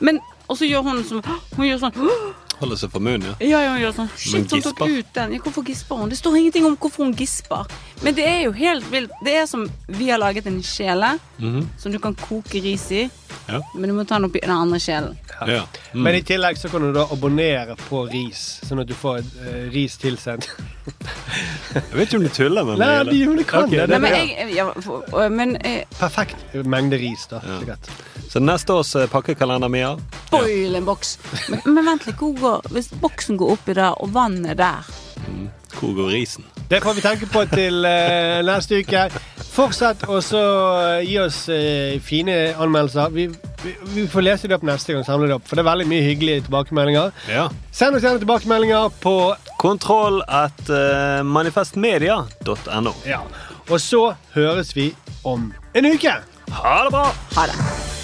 [0.00, 1.22] Men Og så gjør hun som
[1.56, 1.94] Hun gjør sånn
[2.60, 3.34] Holder seg for munnen, ja.
[3.48, 5.32] Ja, ja, hun gjør sånn Shit, hun tok ut den.
[5.34, 6.08] Ja, hvorfor gisper hun?
[6.12, 7.64] Det står ingenting om hvorfor hun gisper.
[8.04, 9.10] Men det er jo helt vilt.
[9.26, 11.66] Det er som vi har laget en kjele Mhm.
[11.78, 13.10] som du kan koke ris i.
[13.48, 13.60] Ja.
[13.74, 15.18] Men du må ta den opp i den andre kjelen.
[15.40, 15.64] Ja.
[15.92, 16.02] Mm.
[16.06, 19.66] Men i tillegg så kan du da abonnere på ris, sånn at du får uh,
[19.74, 20.48] ris tilsendt.
[21.74, 22.84] Jeg vet ikke om du tuller med meg.
[22.84, 23.98] Nei, men det kan okay, det.
[23.98, 27.40] Nei, men jeg, ja, for- men eh, Perfekt mengde ris, da.
[28.30, 29.96] Så neste års eh, pakkekalender, Mia
[30.34, 31.18] boil en boks.
[31.48, 34.94] Men, men vent litt, hvor går, hvis boksen går oppi der, og vannet er der
[35.78, 36.44] Hvor går risen?
[36.70, 39.06] Det får vi tenke på til eh, neste uke.
[39.54, 40.40] Fortsett å så
[41.04, 43.12] gi oss eh, fine anmeldelser.
[43.14, 43.28] Vi,
[43.62, 45.88] vi, vi får lese det opp neste gang, samle det opp, for det er veldig
[45.92, 47.12] mye hyggelige tilbakemeldinger.
[47.30, 47.48] Ja.
[47.74, 49.16] Send oss gjerne tilbakemeldinger på
[49.62, 52.94] Kontroll at eh, manifestmedia.no.
[53.08, 53.22] Ja.
[53.70, 54.90] Og så høres vi
[55.24, 56.18] om en uke.
[56.54, 57.06] Ha det bra!
[57.38, 58.03] Ha det.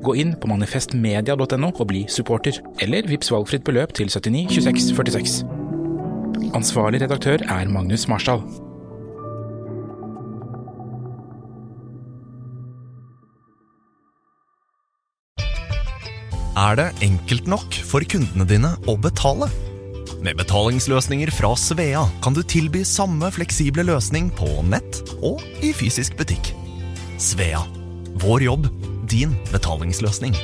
[0.00, 5.40] Gå inn på manifestmedia.no og bli supporter, eller vips valgfritt beløp til 79 26 46.
[6.56, 8.42] Ansvarlig redaktør er Magnus Marsdal.
[16.60, 19.48] Er det enkelt nok for kundene dine å betale?
[20.20, 26.18] Med betalingsløsninger fra Svea kan du tilby samme fleksible løsning på nett og i fysisk
[26.20, 26.52] butikk.
[27.20, 27.62] Svea
[28.20, 28.66] vår jobb,
[29.10, 30.36] din betalingsløsning.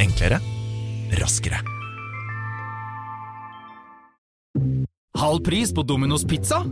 [0.00, 0.40] Enklere,
[1.20, 1.60] raskere.
[5.16, 6.62] Halv pris på Domino's pizza?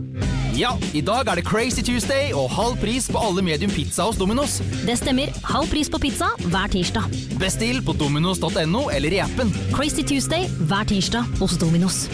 [0.57, 4.19] Ja, i dag er det Crazy Tuesday og halv pris på alle medium pizza hos
[4.19, 4.59] Domino's.
[4.85, 5.31] Det stemmer.
[5.47, 7.07] Halv pris på pizza hver tirsdag.
[7.39, 9.53] Bestill på dominos.no eller i appen.
[9.71, 12.07] Crazy Tuesday hver tirsdag hos Dominos.